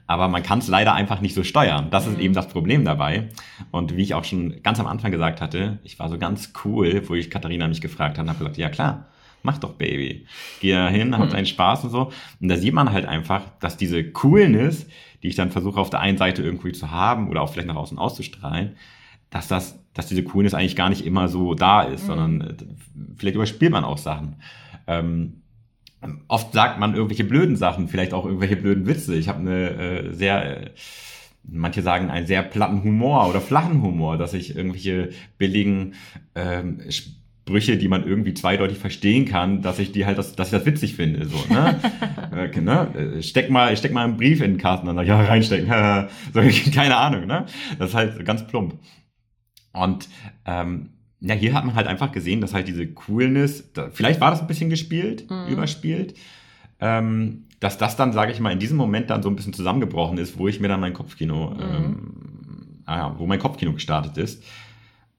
[0.06, 1.88] Aber man kann es leider einfach nicht so steuern.
[1.90, 3.28] Das ist eben das Problem dabei.
[3.70, 7.02] Und wie ich auch schon ganz am Anfang gesagt hatte, ich war so ganz cool,
[7.08, 9.06] wo ich Katharina mich gefragt habe, habe gesagt, ja klar,
[9.43, 10.26] mach doch Baby.
[10.61, 12.12] Geh da hin, hab deinen Spaß und so.
[12.40, 14.86] Und da sieht man halt einfach, dass diese Coolness,
[15.22, 17.76] die ich dann versuche auf der einen Seite irgendwie zu haben oder auch vielleicht nach
[17.76, 18.76] außen auszustrahlen,
[19.30, 22.55] dass das, dass diese Coolness eigentlich gar nicht immer so da ist, sondern äh,
[23.16, 24.36] vielleicht überspielt man auch Sachen.
[24.86, 25.43] Ähm,
[26.28, 29.14] oft sagt man irgendwelche blöden Sachen, vielleicht auch irgendwelche blöden Witze.
[29.14, 30.70] Ich habe eine äh, sehr, äh,
[31.45, 35.95] manche sagen einen sehr platten Humor oder flachen Humor, dass ich irgendwelche billigen
[36.34, 36.80] ähm,
[37.45, 40.64] Sprüche, die man irgendwie zweideutig verstehen kann, dass ich die halt, das, dass ich das
[40.64, 41.80] witzig finde, so, ne?
[42.55, 43.16] äh, ne?
[43.16, 45.66] Äh, Steck mal, steck mal einen Brief in den Kasten, dann ja, reinstecken,
[46.32, 46.40] so,
[46.72, 47.47] keine Ahnung, ne?
[47.80, 48.78] Das ist halt ganz plump.
[49.72, 50.09] Und
[50.45, 54.30] ähm, ja, hier hat man halt einfach gesehen, dass halt diese Coolness, da, vielleicht war
[54.30, 56.14] das ein bisschen gespielt, überspielt,
[56.80, 60.18] ähm, dass das dann, sage ich mal, in diesem Moment dann so ein bisschen zusammengebrochen
[60.18, 64.45] ist, wo ich mir dann mein Kopfkino, ähm, ah ja, wo mein Kopfkino gestartet ist.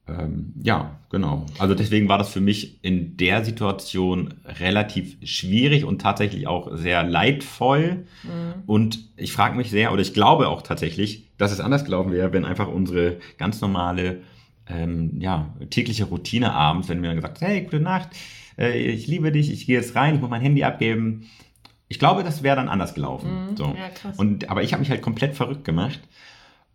[0.05, 1.45] Ähm, ja, genau.
[1.59, 7.03] Also deswegen war das für mich in der Situation relativ schwierig und tatsächlich auch sehr
[7.03, 8.05] leidvoll.
[8.23, 8.63] Mhm.
[8.65, 12.33] Und ich frage mich sehr, oder ich glaube auch tatsächlich, dass es anders gelaufen wäre,
[12.33, 14.21] wenn einfach unsere ganz normale
[14.67, 18.09] ähm, ja, tägliche Routine abends, wenn mir dann gesagt, hey, gute Nacht,
[18.57, 21.29] äh, ich liebe dich, ich gehe jetzt rein, ich muss mein Handy abgeben.
[21.87, 23.51] Ich glaube, das wäre dann anders gelaufen.
[23.51, 23.65] Mhm, so.
[23.77, 24.17] ja, krass.
[24.17, 26.01] Und, aber ich habe mich halt komplett verrückt gemacht.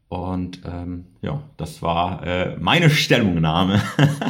[0.09, 3.83] Und ähm, ja, das war äh, meine Stellungnahme.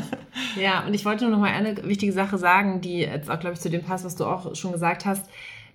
[0.60, 3.54] ja, und ich wollte nur noch mal eine wichtige Sache sagen, die jetzt auch, glaube
[3.54, 5.28] ich, zu dem passt, was du auch schon gesagt hast,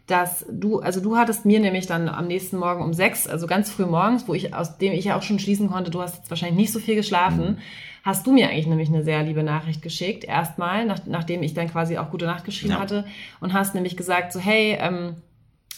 [0.07, 3.71] dass du, also du hattest mir nämlich dann am nächsten Morgen um sechs, also ganz
[3.71, 6.29] früh morgens, wo ich, aus dem ich ja auch schon schließen konnte, du hast jetzt
[6.29, 7.57] wahrscheinlich nicht so viel geschlafen, mhm.
[8.03, 11.69] hast du mir eigentlich nämlich eine sehr liebe Nachricht geschickt, erstmal, nach, nachdem ich dann
[11.69, 12.79] quasi auch gute Nacht geschrieben ja.
[12.79, 13.05] hatte
[13.39, 15.15] und hast nämlich gesagt so, hey, ähm,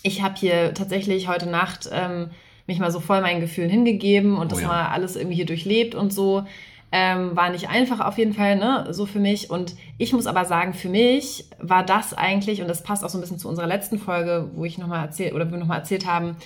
[0.02, 2.32] ich habe hier tatsächlich heute Nacht ähm,
[2.68, 4.68] mich mal so voll meinen Gefühlen hingegeben und oh, das ja.
[4.68, 6.44] mal alles irgendwie hier durchlebt und so.
[6.92, 9.50] Ähm, war nicht einfach auf jeden Fall, ne, so für mich.
[9.50, 13.18] Und ich muss aber sagen, für mich war das eigentlich, und das passt auch so
[13.18, 16.38] ein bisschen zu unserer letzten Folge, wo ich nochmal erzählt, oder wir nochmal erzählt haben,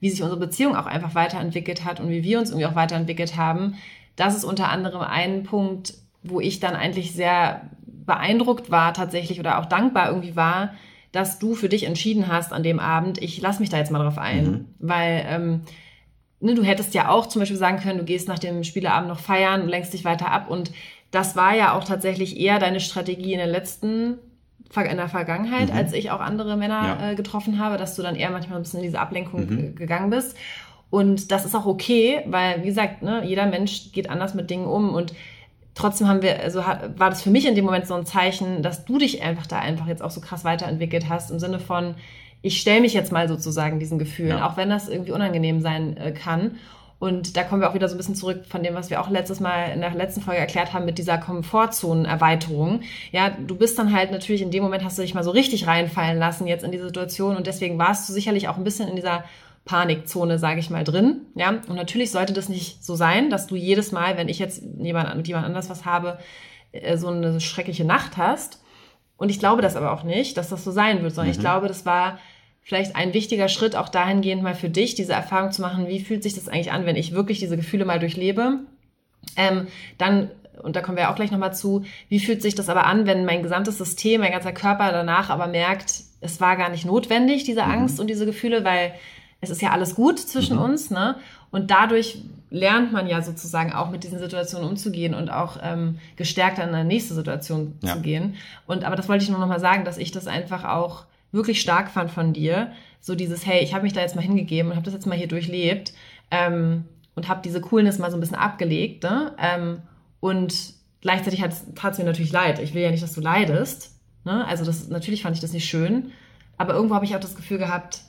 [0.00, 3.36] wie sich unsere Beziehung auch einfach weiterentwickelt hat und wie wir uns irgendwie auch weiterentwickelt
[3.36, 3.74] haben.
[4.16, 9.58] Das ist unter anderem ein Punkt, wo ich dann eigentlich sehr beeindruckt war tatsächlich oder
[9.58, 10.74] auch dankbar irgendwie war,
[11.12, 14.02] dass du für dich entschieden hast an dem Abend, ich lass mich da jetzt mal
[14.02, 14.44] drauf ein.
[14.44, 14.64] Mhm.
[14.78, 15.60] Weil ähm,
[16.40, 19.20] ne, du hättest ja auch zum Beispiel sagen können, du gehst nach dem Spieleabend noch
[19.20, 20.50] feiern und lenkst dich weiter ab.
[20.50, 20.72] Und
[21.10, 24.18] das war ja auch tatsächlich eher deine Strategie in der letzten
[24.76, 25.76] in der Vergangenheit, mhm.
[25.76, 27.10] als ich auch andere Männer ja.
[27.10, 29.74] äh, getroffen habe, dass du dann eher manchmal ein bisschen in diese Ablenkung mhm.
[29.74, 30.36] gegangen bist.
[30.90, 34.66] Und das ist auch okay, weil, wie gesagt, ne, jeder Mensch geht anders mit Dingen
[34.66, 34.94] um.
[34.94, 35.14] Und
[35.78, 38.84] trotzdem haben wir, also war das für mich in dem Moment so ein Zeichen, dass
[38.84, 41.94] du dich einfach da einfach jetzt auch so krass weiterentwickelt hast, im Sinne von,
[42.42, 44.48] ich stelle mich jetzt mal sozusagen diesen Gefühlen, ja.
[44.48, 46.56] auch wenn das irgendwie unangenehm sein äh, kann.
[46.98, 49.08] Und da kommen wir auch wieder so ein bisschen zurück von dem, was wir auch
[49.08, 52.80] letztes Mal in der letzten Folge erklärt haben mit dieser Komfortzonenerweiterung.
[53.12, 55.68] Ja, du bist dann halt natürlich in dem Moment hast du dich mal so richtig
[55.68, 58.96] reinfallen lassen jetzt in die Situation und deswegen warst du sicherlich auch ein bisschen in
[58.96, 59.22] dieser
[59.68, 61.26] Panikzone, sage ich mal, drin.
[61.34, 64.62] Ja, und natürlich sollte das nicht so sein, dass du jedes Mal, wenn ich jetzt
[64.78, 66.18] jemand, mit jemand anders was habe,
[66.72, 68.62] äh, so eine schreckliche Nacht hast.
[69.18, 71.38] Und ich glaube das aber auch nicht, dass das so sein wird, sondern mhm.
[71.38, 72.18] ich glaube, das war
[72.62, 76.22] vielleicht ein wichtiger Schritt auch dahingehend mal für dich, diese Erfahrung zu machen, wie fühlt
[76.22, 78.60] sich das eigentlich an, wenn ich wirklich diese Gefühle mal durchlebe.
[79.36, 79.66] Ähm,
[79.98, 80.30] dann
[80.62, 83.24] und da kommen wir auch gleich nochmal zu, wie fühlt sich das aber an, wenn
[83.24, 87.62] mein gesamtes System, mein ganzer Körper danach aber merkt, es war gar nicht notwendig, diese
[87.62, 87.70] mhm.
[87.70, 88.92] Angst und diese Gefühle, weil
[89.40, 90.62] es ist ja alles gut zwischen mhm.
[90.62, 91.16] uns, ne?
[91.50, 96.58] Und dadurch lernt man ja sozusagen auch mit diesen Situationen umzugehen und auch ähm, gestärkt
[96.58, 97.94] an eine nächste Situation ja.
[97.94, 98.36] zu gehen.
[98.66, 101.60] Und aber das wollte ich nur noch mal sagen, dass ich das einfach auch wirklich
[101.60, 102.72] stark fand von dir.
[103.00, 105.16] So dieses, hey, ich habe mich da jetzt mal hingegeben und habe das jetzt mal
[105.16, 105.92] hier durchlebt
[106.30, 106.84] ähm,
[107.14, 109.04] und habe diese Coolness mal so ein bisschen abgelegt.
[109.04, 109.32] Ne?
[109.38, 109.82] Ähm,
[110.20, 112.58] und gleichzeitig hat es mir natürlich leid.
[112.60, 113.94] Ich will ja nicht, dass du leidest.
[114.24, 114.44] Ne?
[114.46, 116.12] Also das, natürlich fand ich das nicht schön.
[116.56, 118.00] Aber irgendwo habe ich auch das Gefühl gehabt,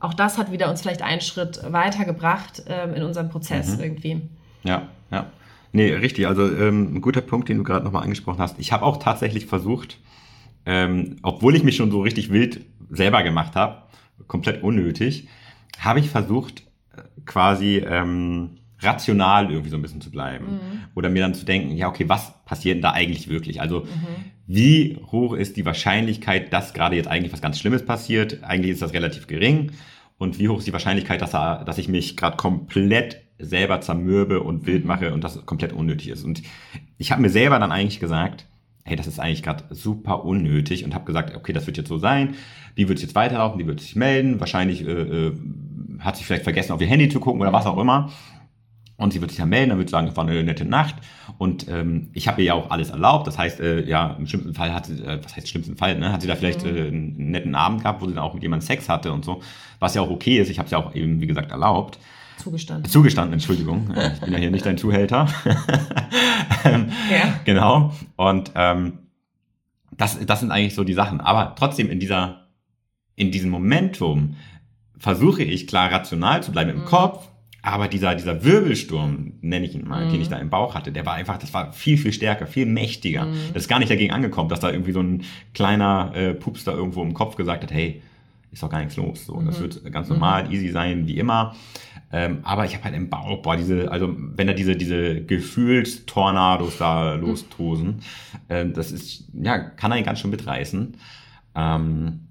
[0.00, 3.82] auch das hat wieder uns vielleicht einen Schritt weitergebracht ähm, in unserem Prozess mhm.
[3.82, 4.20] irgendwie.
[4.62, 5.26] Ja, ja.
[5.72, 6.26] Nee, richtig.
[6.26, 8.58] Also ähm, ein guter Punkt, den du gerade nochmal angesprochen hast.
[8.58, 9.98] Ich habe auch tatsächlich versucht,
[10.64, 13.82] ähm, obwohl ich mich schon so richtig wild selber gemacht habe,
[14.26, 15.28] komplett unnötig,
[15.78, 16.62] habe ich versucht,
[16.96, 20.46] äh, quasi ähm, rational irgendwie so ein bisschen zu bleiben.
[20.46, 20.60] Mhm.
[20.94, 23.60] Oder mir dann zu denken, ja, okay, was passiert denn da eigentlich wirklich?
[23.60, 23.86] Also, mhm.
[24.46, 28.42] wie hoch ist die Wahrscheinlichkeit, dass gerade jetzt eigentlich was ganz Schlimmes passiert?
[28.44, 29.72] Eigentlich ist das relativ gering.
[30.18, 34.40] Und wie hoch ist die Wahrscheinlichkeit, dass, er, dass ich mich gerade komplett selber zermürbe
[34.40, 34.88] und wild mhm.
[34.88, 36.24] mache und das komplett unnötig ist?
[36.24, 36.42] Und
[36.98, 38.46] ich habe mir selber dann eigentlich gesagt,
[38.84, 41.98] hey, das ist eigentlich gerade super unnötig und habe gesagt, okay, das wird jetzt so
[41.98, 42.36] sein,
[42.76, 45.32] die wird jetzt weiterlaufen, die wird sich melden, wahrscheinlich äh, äh,
[45.98, 48.12] hat sich vielleicht vergessen, auf ihr Handy zu gucken oder was auch immer.
[48.98, 50.94] Und sie wird sich dann melden, dann wird sagen, es war eine nette Nacht.
[51.36, 53.26] Und ähm, ich habe ihr ja auch alles erlaubt.
[53.26, 56.12] Das heißt, äh, ja, im schlimmsten Fall hat sie, äh, was heißt schlimmsten Fall, ne?
[56.12, 56.76] Hat sie da vielleicht mhm.
[56.76, 59.42] äh, einen netten Abend gehabt, wo sie dann auch mit jemandem Sex hatte und so.
[59.80, 60.48] Was ja auch okay ist.
[60.48, 61.98] Ich habe es ja auch eben, wie gesagt, erlaubt.
[62.38, 62.90] Zugestanden.
[62.90, 63.90] Zugestanden, Entschuldigung.
[63.94, 65.28] Äh, ich bin ja hier nicht dein Zuhälter.
[66.64, 67.38] ähm, ja.
[67.44, 67.92] Genau.
[68.16, 69.00] Und ähm,
[69.96, 71.20] das, das sind eigentlich so die Sachen.
[71.20, 72.46] Aber trotzdem in dieser,
[73.14, 74.36] in diesem Momentum
[74.96, 76.86] versuche ich klar rational zu bleiben im mhm.
[76.86, 77.28] Kopf
[77.66, 80.12] aber dieser, dieser Wirbelsturm, nenne ich ihn mal, mhm.
[80.12, 82.64] den ich da im Bauch hatte, der war einfach, das war viel, viel stärker, viel
[82.64, 83.24] mächtiger.
[83.24, 83.34] Mhm.
[83.54, 86.72] Das ist gar nicht dagegen angekommen, dass da irgendwie so ein kleiner äh, Pups da
[86.72, 88.02] irgendwo im Kopf gesagt hat, hey,
[88.52, 89.26] ist doch gar nichts los.
[89.26, 89.46] So, mhm.
[89.46, 90.52] das wird ganz normal, mhm.
[90.52, 91.56] easy sein, wie immer.
[92.12, 96.78] Ähm, aber ich habe halt im Bauch, boah, diese, also wenn da diese, diese Gefühlstornados
[96.78, 97.96] da lostosen,
[98.46, 100.96] äh, das ist, ja, kann einen ganz schön mitreißen.
[101.56, 102.25] Ähm,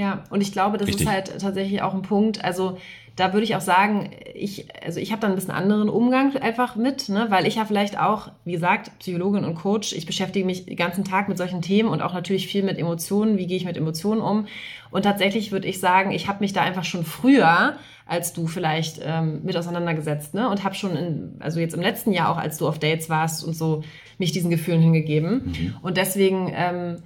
[0.00, 1.06] Ja, und ich glaube, das Richtig.
[1.06, 2.42] ist halt tatsächlich auch ein Punkt.
[2.42, 2.78] Also
[3.16, 6.74] da würde ich auch sagen, ich, also ich habe da ein bisschen anderen Umgang einfach
[6.74, 7.26] mit, ne?
[7.28, 11.04] weil ich ja vielleicht auch, wie gesagt, Psychologin und Coach, ich beschäftige mich den ganzen
[11.04, 14.22] Tag mit solchen Themen und auch natürlich viel mit Emotionen, wie gehe ich mit Emotionen
[14.22, 14.46] um.
[14.90, 17.76] Und tatsächlich würde ich sagen, ich habe mich da einfach schon früher
[18.06, 20.48] als du vielleicht ähm, mit auseinandergesetzt, ne?
[20.48, 23.44] Und habe schon, in, also jetzt im letzten Jahr auch, als du auf Dates warst
[23.44, 23.84] und so,
[24.18, 25.42] mich diesen Gefühlen hingegeben.
[25.44, 25.74] Mhm.
[25.80, 26.96] Und deswegen ähm,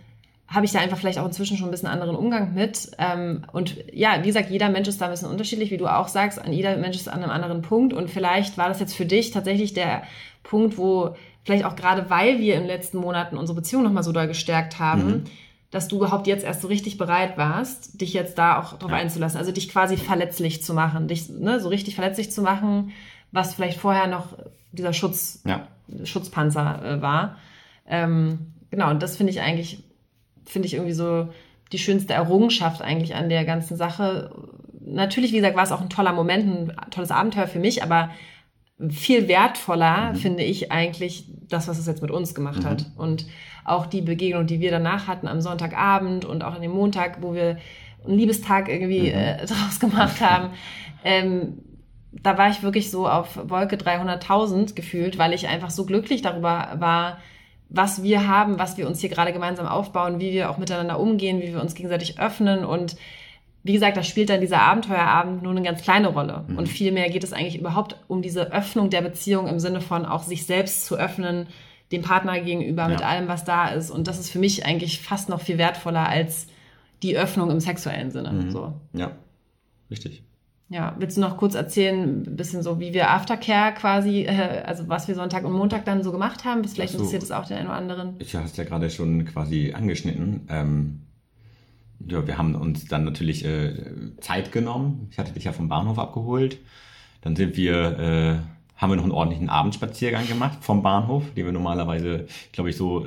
[0.47, 2.91] habe ich da einfach vielleicht auch inzwischen schon ein bisschen anderen Umgang mit.
[2.99, 6.09] Ähm, und ja, wie gesagt, jeder Mensch ist da ein bisschen unterschiedlich, wie du auch
[6.09, 6.39] sagst.
[6.39, 7.93] An jeder Mensch ist an einem anderen Punkt.
[7.93, 10.03] Und vielleicht war das jetzt für dich tatsächlich der
[10.43, 14.13] Punkt, wo vielleicht auch gerade, weil wir in den letzten Monaten unsere Beziehung nochmal so
[14.13, 15.25] doll gestärkt haben, mhm
[15.75, 18.97] dass du überhaupt jetzt erst so richtig bereit warst, dich jetzt da auch drauf ja.
[18.97, 19.39] einzulassen.
[19.39, 22.93] Also dich quasi verletzlich zu machen, dich ne, so richtig verletzlich zu machen,
[23.33, 24.39] was vielleicht vorher noch
[24.71, 25.67] dieser Schutz, ja.
[26.05, 27.39] Schutzpanzer äh, war.
[27.89, 29.83] Ähm, genau, und das finde ich eigentlich,
[30.47, 31.29] finde ich irgendwie so
[31.73, 34.31] die schönste Errungenschaft eigentlich an der ganzen Sache.
[34.81, 38.11] Natürlich, wie gesagt, war es auch ein toller Moment, ein tolles Abenteuer für mich, aber
[38.91, 40.17] viel wertvoller mhm.
[40.17, 42.67] finde ich eigentlich das, was es jetzt mit uns gemacht mhm.
[42.67, 42.87] hat.
[42.97, 43.27] Und
[43.65, 47.35] auch die Begegnung, die wir danach hatten am Sonntagabend und auch an dem Montag, wo
[47.35, 47.59] wir
[48.05, 49.19] einen Liebestag irgendwie mhm.
[49.19, 50.51] äh, draus gemacht haben.
[51.05, 51.59] Ähm,
[52.13, 56.77] da war ich wirklich so auf Wolke 300.000 gefühlt, weil ich einfach so glücklich darüber
[56.79, 57.19] war,
[57.75, 61.43] was wir haben, was wir uns hier gerade gemeinsam aufbauen, wie wir auch miteinander umgehen,
[61.43, 62.97] wie wir uns gegenseitig öffnen und
[63.65, 66.45] wie gesagt, da spielt dann dieser Abenteuerabend nur eine ganz kleine Rolle.
[66.47, 66.59] Mhm.
[66.59, 70.23] Und vielmehr geht es eigentlich überhaupt um diese Öffnung der Beziehung im Sinne von auch
[70.23, 71.47] sich selbst zu öffnen,
[71.91, 72.89] dem Partner gegenüber, ja.
[72.89, 73.91] mit allem, was da ist.
[73.91, 76.47] Und das ist für mich eigentlich fast noch viel wertvoller als
[77.03, 78.33] die Öffnung im sexuellen Sinne.
[78.33, 78.51] Mhm.
[78.51, 78.75] So.
[78.93, 79.13] Ja,
[79.91, 80.23] richtig.
[80.71, 84.89] Ja, willst du noch kurz erzählen, ein bisschen so, wie wir Aftercare quasi, äh, also
[84.89, 86.65] was wir Sonntag und Montag dann so gemacht haben?
[86.65, 88.15] Vielleicht so, interessiert es auch den einen oder anderen.
[88.19, 90.47] Ich hast ja gerade schon quasi angeschnitten.
[90.49, 91.03] Ähm,
[92.07, 93.75] ja, wir haben uns dann natürlich äh,
[94.21, 95.09] Zeit genommen.
[95.11, 96.59] Ich hatte dich ja vom Bahnhof abgeholt.
[97.21, 98.37] Dann sind wir, äh,
[98.77, 103.07] haben wir noch einen ordentlichen Abendspaziergang gemacht vom Bahnhof, den wir normalerweise, glaube ich, so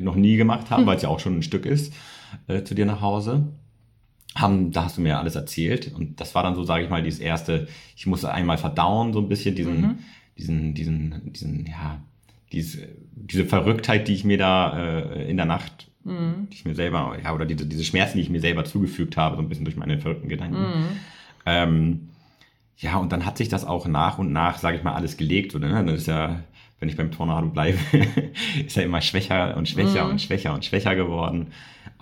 [0.00, 0.86] noch nie gemacht haben, hm.
[0.86, 1.92] weil es ja auch schon ein Stück ist,
[2.46, 3.48] äh, zu dir nach Hause.
[4.34, 7.02] Haben, da hast du mir alles erzählt und das war dann so, sage ich mal,
[7.02, 9.98] dieses erste, ich musste einmal verdauen, so ein bisschen diesen, mhm.
[10.38, 12.00] diesen, diesen, diesen, ja,
[12.50, 16.48] diese, diese Verrücktheit, die ich mir da äh, in der Nacht mhm.
[16.50, 19.36] die ich mir selber, ja, oder diese, diese Schmerzen, die ich mir selber zugefügt habe,
[19.36, 20.60] so ein bisschen durch meine verrückten Gedanken.
[20.60, 20.86] Mhm.
[21.46, 22.08] Ähm,
[22.78, 25.54] ja, und dann hat sich das auch nach und nach, sage ich mal, alles gelegt.
[25.54, 25.84] Oder, ne?
[25.84, 26.42] Das ist ja,
[26.80, 27.78] wenn ich beim Tornado bleibe,
[28.66, 30.12] ist er immer schwächer und schwächer mhm.
[30.12, 31.48] und schwächer und schwächer geworden.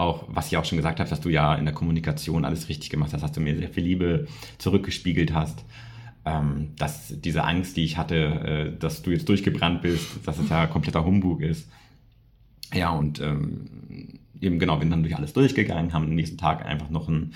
[0.00, 2.88] Auch, was ich auch schon gesagt habe, dass du ja in der Kommunikation alles richtig
[2.88, 5.62] gemacht hast, dass du mir sehr viel Liebe zurückgespiegelt hast.
[6.24, 10.48] Ähm, dass diese Angst, die ich hatte, äh, dass du jetzt durchgebrannt bist, dass es
[10.48, 11.68] ja kompletter Humbug ist.
[12.72, 16.64] Ja, und ähm, eben genau, wir sind dann durch alles durchgegangen, haben am nächsten Tag
[16.64, 17.34] einfach noch einen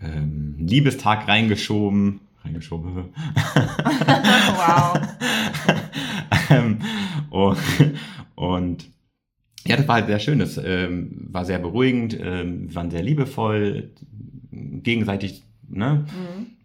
[0.00, 2.20] ähm, Liebestag reingeschoben.
[2.44, 2.94] Reingeschoben.
[4.54, 5.00] wow.
[6.50, 6.78] ähm,
[7.30, 7.58] und,
[8.36, 8.88] und
[9.68, 10.38] ja, das war halt sehr schön.
[10.38, 13.90] Das ähm, war sehr beruhigend, ähm, waren sehr liebevoll,
[14.50, 16.06] gegenseitig, ne?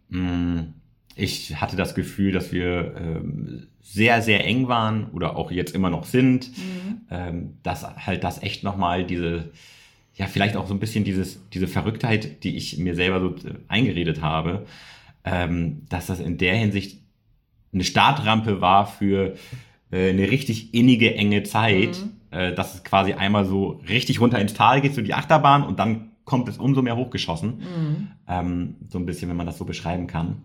[0.09, 0.19] Mhm.
[0.19, 0.73] Mm,
[1.15, 5.89] ich hatte das Gefühl, dass wir ähm, sehr, sehr eng waren oder auch jetzt immer
[5.89, 7.01] noch sind, mhm.
[7.11, 9.51] ähm, dass halt das echt nochmal diese,
[10.15, 13.53] ja, vielleicht auch so ein bisschen dieses, diese Verrücktheit, die ich mir selber so äh,
[13.67, 14.65] eingeredet habe,
[15.25, 16.99] ähm, dass das in der Hinsicht
[17.73, 19.35] eine Startrampe war für
[19.91, 22.11] äh, eine richtig innige, enge Zeit, mhm.
[22.33, 25.79] Äh, dass es quasi einmal so richtig runter ins Tal geht, so die Achterbahn und
[25.79, 27.59] dann kommt es umso mehr hochgeschossen.
[27.59, 28.07] Mhm.
[28.27, 30.41] Ähm, so ein bisschen, wenn man das so beschreiben kann.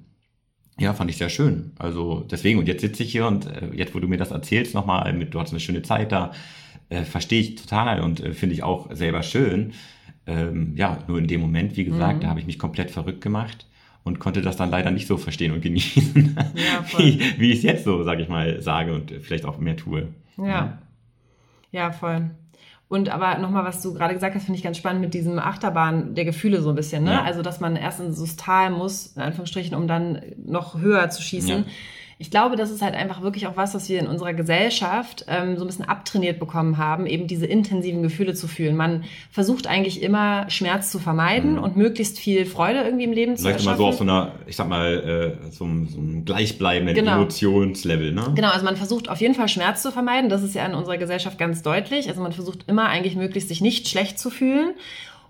[0.79, 1.73] Ja, fand ich sehr schön.
[1.79, 4.75] Also deswegen, und jetzt sitze ich hier und äh, jetzt, wo du mir das erzählst,
[4.75, 6.33] nochmal mit, du hattest eine schöne Zeit da,
[6.89, 9.73] äh, verstehe ich total und äh, finde ich auch selber schön.
[10.27, 12.21] Ähm, ja, nur in dem Moment, wie gesagt, mhm.
[12.21, 13.67] da habe ich mich komplett verrückt gemacht
[14.05, 17.63] und konnte das dann leider nicht so verstehen und genießen, ja, wie, wie ich es
[17.65, 20.09] jetzt so, sage ich mal, sage und vielleicht auch mehr tue.
[20.37, 20.47] Ja.
[20.47, 20.79] Ja,
[21.71, 22.31] ja voll.
[22.89, 26.15] Und aber nochmal, was du gerade gesagt hast, finde ich ganz spannend mit diesem Achterbahn
[26.15, 27.05] der Gefühle so ein bisschen.
[27.05, 27.13] Ne?
[27.13, 27.23] Ja.
[27.23, 31.23] Also, dass man erst in das Tal muss, in Anführungsstrichen, um dann noch höher zu
[31.23, 31.59] schießen.
[31.59, 31.65] Ja
[32.21, 35.57] ich glaube, das ist halt einfach wirklich auch was, was wir in unserer Gesellschaft ähm,
[35.57, 38.75] so ein bisschen abtrainiert bekommen haben, eben diese intensiven Gefühle zu fühlen.
[38.75, 41.63] Man versucht eigentlich immer Schmerz zu vermeiden mhm.
[41.63, 43.77] und möglichst viel Freude irgendwie im Leben Vielleicht zu erschaffen.
[43.77, 47.19] Vielleicht mal so auf so einer, ich sag mal, äh, so, so einem gleichbleibenden genau.
[47.19, 48.33] Emotionslevel, ne?
[48.35, 50.29] Genau, also man versucht auf jeden Fall Schmerz zu vermeiden.
[50.29, 52.09] Das ist ja in unserer Gesellschaft ganz deutlich.
[52.09, 54.75] Also man versucht immer eigentlich möglichst sich nicht schlecht zu fühlen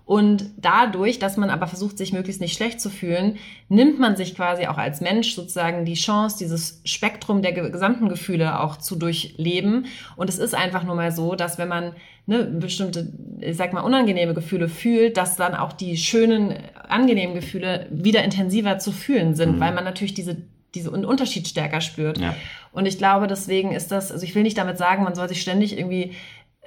[0.09, 3.37] Und dadurch, dass man aber versucht, sich möglichst nicht schlecht zu fühlen,
[3.67, 8.59] nimmt man sich quasi auch als Mensch sozusagen die Chance, dieses Spektrum der gesamten Gefühle
[8.59, 9.85] auch zu durchleben.
[10.15, 11.93] Und es ist einfach nur mal so, dass wenn man
[12.25, 16.55] ne, bestimmte, ich sag mal, unangenehme Gefühle fühlt, dass dann auch die schönen,
[16.87, 19.59] angenehmen Gefühle wieder intensiver zu fühlen sind, mhm.
[19.59, 20.37] weil man natürlich diese
[20.75, 22.19] diesen Unterschied stärker spürt.
[22.19, 22.35] Ja.
[22.71, 25.41] Und ich glaube, deswegen ist das, also ich will nicht damit sagen, man soll sich
[25.41, 26.13] ständig irgendwie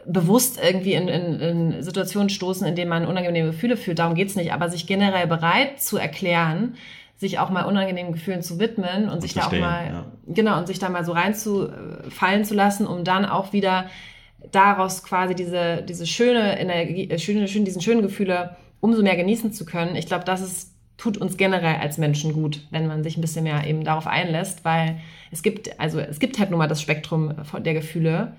[0.06, 3.98] bewusst irgendwie in, in, in Situationen stoßen, in denen man unangenehme Gefühle fühlt.
[3.98, 4.52] Darum geht's nicht.
[4.52, 6.74] Aber sich generell bereit zu erklären,
[7.16, 10.06] sich auch mal unangenehmen Gefühlen zu widmen und, und sich da auch mal, ja.
[10.26, 13.86] genau, und sich da mal so reinzufallen zu lassen, um dann auch wieder
[14.50, 19.52] daraus quasi diese, diese schöne Energie, äh, schöne, schön, diesen schönen Gefühle umso mehr genießen
[19.52, 19.94] zu können.
[19.94, 23.44] Ich glaube, das ist, tut uns generell als Menschen gut, wenn man sich ein bisschen
[23.44, 25.00] mehr eben darauf einlässt, weil
[25.30, 28.32] es gibt, also es gibt halt nun mal das Spektrum der Gefühle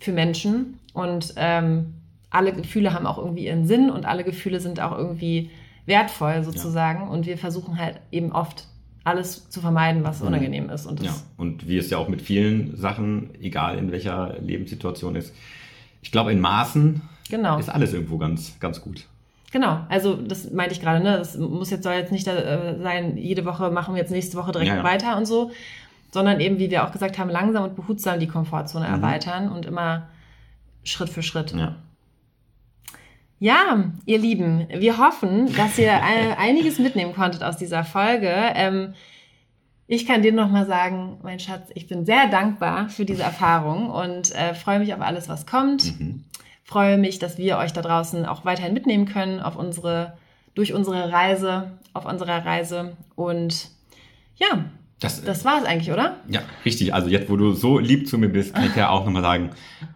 [0.00, 1.94] für Menschen und ähm,
[2.30, 5.50] alle Gefühle haben auch irgendwie ihren Sinn und alle Gefühle sind auch irgendwie
[5.86, 7.08] wertvoll sozusagen ja.
[7.08, 8.66] und wir versuchen halt eben oft
[9.04, 10.28] alles zu vermeiden, was mhm.
[10.28, 10.86] unangenehm ist.
[10.86, 11.14] Und, ja.
[11.36, 15.34] und wie es ja auch mit vielen Sachen, egal in welcher Lebenssituation ist,
[16.02, 17.58] ich glaube in Maßen genau.
[17.58, 19.06] ist alles irgendwo ganz, ganz gut.
[19.52, 21.18] Genau, also das meinte ich gerade, ne?
[21.18, 24.50] Das muss jetzt soll jetzt nicht äh, sein, jede Woche machen wir jetzt nächste Woche
[24.50, 24.84] direkt ja, ja.
[24.84, 25.50] weiter und so,
[26.12, 28.94] sondern eben, wie wir auch gesagt haben, langsam und behutsam die Komfortzone mhm.
[28.94, 30.08] erweitern und immer
[30.84, 31.52] Schritt für Schritt.
[31.52, 31.76] Ja.
[33.38, 35.92] Ja, ihr Lieben, wir hoffen, dass ihr
[36.38, 38.30] einiges mitnehmen konntet aus dieser Folge.
[38.54, 38.94] Ähm,
[39.88, 44.32] ich kann dir nochmal sagen, mein Schatz, ich bin sehr dankbar für diese Erfahrung und
[44.34, 45.98] äh, freue mich auf alles, was kommt.
[45.98, 46.24] Mhm.
[46.62, 50.16] Freue mich, dass wir euch da draußen auch weiterhin mitnehmen können auf unsere,
[50.54, 52.96] durch unsere Reise, auf unserer Reise.
[53.16, 53.70] Und
[54.36, 54.64] ja,
[55.02, 56.16] das, das war es eigentlich, oder?
[56.28, 56.94] Ja, richtig.
[56.94, 59.50] Also jetzt, wo du so lieb zu mir bist, kann ich ja auch nochmal sagen,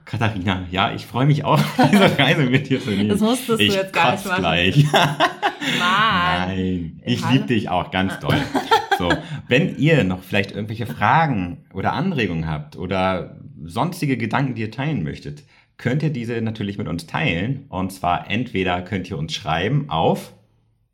[0.05, 1.61] Katharina, ja, ich freue mich auch,
[1.93, 3.09] diese Reise mit dir zu nehmen.
[3.09, 4.41] Das musstest ich du jetzt gar nicht machen.
[4.41, 4.87] gleich.
[5.79, 8.39] Nein, ich liebe dich auch ganz doll.
[8.99, 9.13] So,
[9.49, 15.03] wenn ihr noch vielleicht irgendwelche Fragen oder Anregungen habt oder sonstige Gedanken, die ihr teilen
[15.03, 15.45] möchtet,
[15.77, 17.67] könnt ihr diese natürlich mit uns teilen.
[17.69, 20.33] Und zwar entweder könnt ihr uns schreiben auf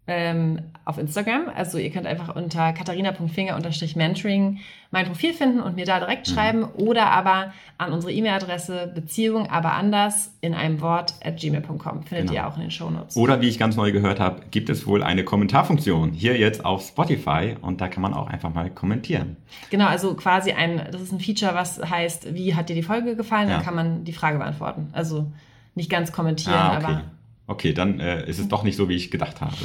[0.08, 1.48] ähm, auf Instagram.
[1.54, 4.58] Also ihr könnt einfach unter katharina.finger-mentoring
[4.90, 6.34] mein Profil finden und mir da direkt mhm.
[6.34, 12.02] schreiben oder aber an unsere E-Mail-Adresse Beziehung aber anders in einem Wort at gmail.com.
[12.02, 12.32] Findet genau.
[12.32, 13.16] ihr auch in den Shownotes.
[13.16, 16.82] Oder wie ich ganz neu gehört habe, gibt es wohl eine Kommentarfunktion hier jetzt auf
[16.82, 19.36] Spotify und da kann man auch einfach mal kommentieren.
[19.70, 23.14] Genau, also quasi ein, das ist ein Feature, was heißt, wie hat dir die Folge
[23.14, 23.48] gefallen?
[23.48, 23.56] Ja.
[23.56, 24.88] Dann kann man die Frage beantworten.
[24.92, 25.30] Also
[25.76, 26.84] nicht ganz kommentieren, ah, okay.
[26.84, 27.02] aber
[27.46, 29.56] Okay, dann äh, ist es doch nicht so, wie ich gedacht habe.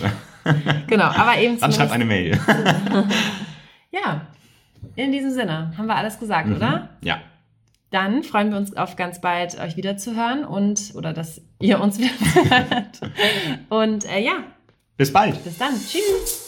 [0.87, 2.39] genau, aber eben Dann schreibt eine Mail.
[3.91, 4.27] ja,
[4.95, 6.55] in diesem Sinne haben wir alles gesagt, mhm.
[6.55, 6.89] oder?
[7.01, 7.21] Ja.
[7.91, 12.11] Dann freuen wir uns auf ganz bald, euch wiederzuhören und, oder dass ihr uns wieder
[12.49, 13.01] hört.
[13.69, 14.43] und äh, ja.
[14.97, 15.41] Bis bald.
[15.43, 15.73] Bis dann.
[15.73, 16.46] Tschüss.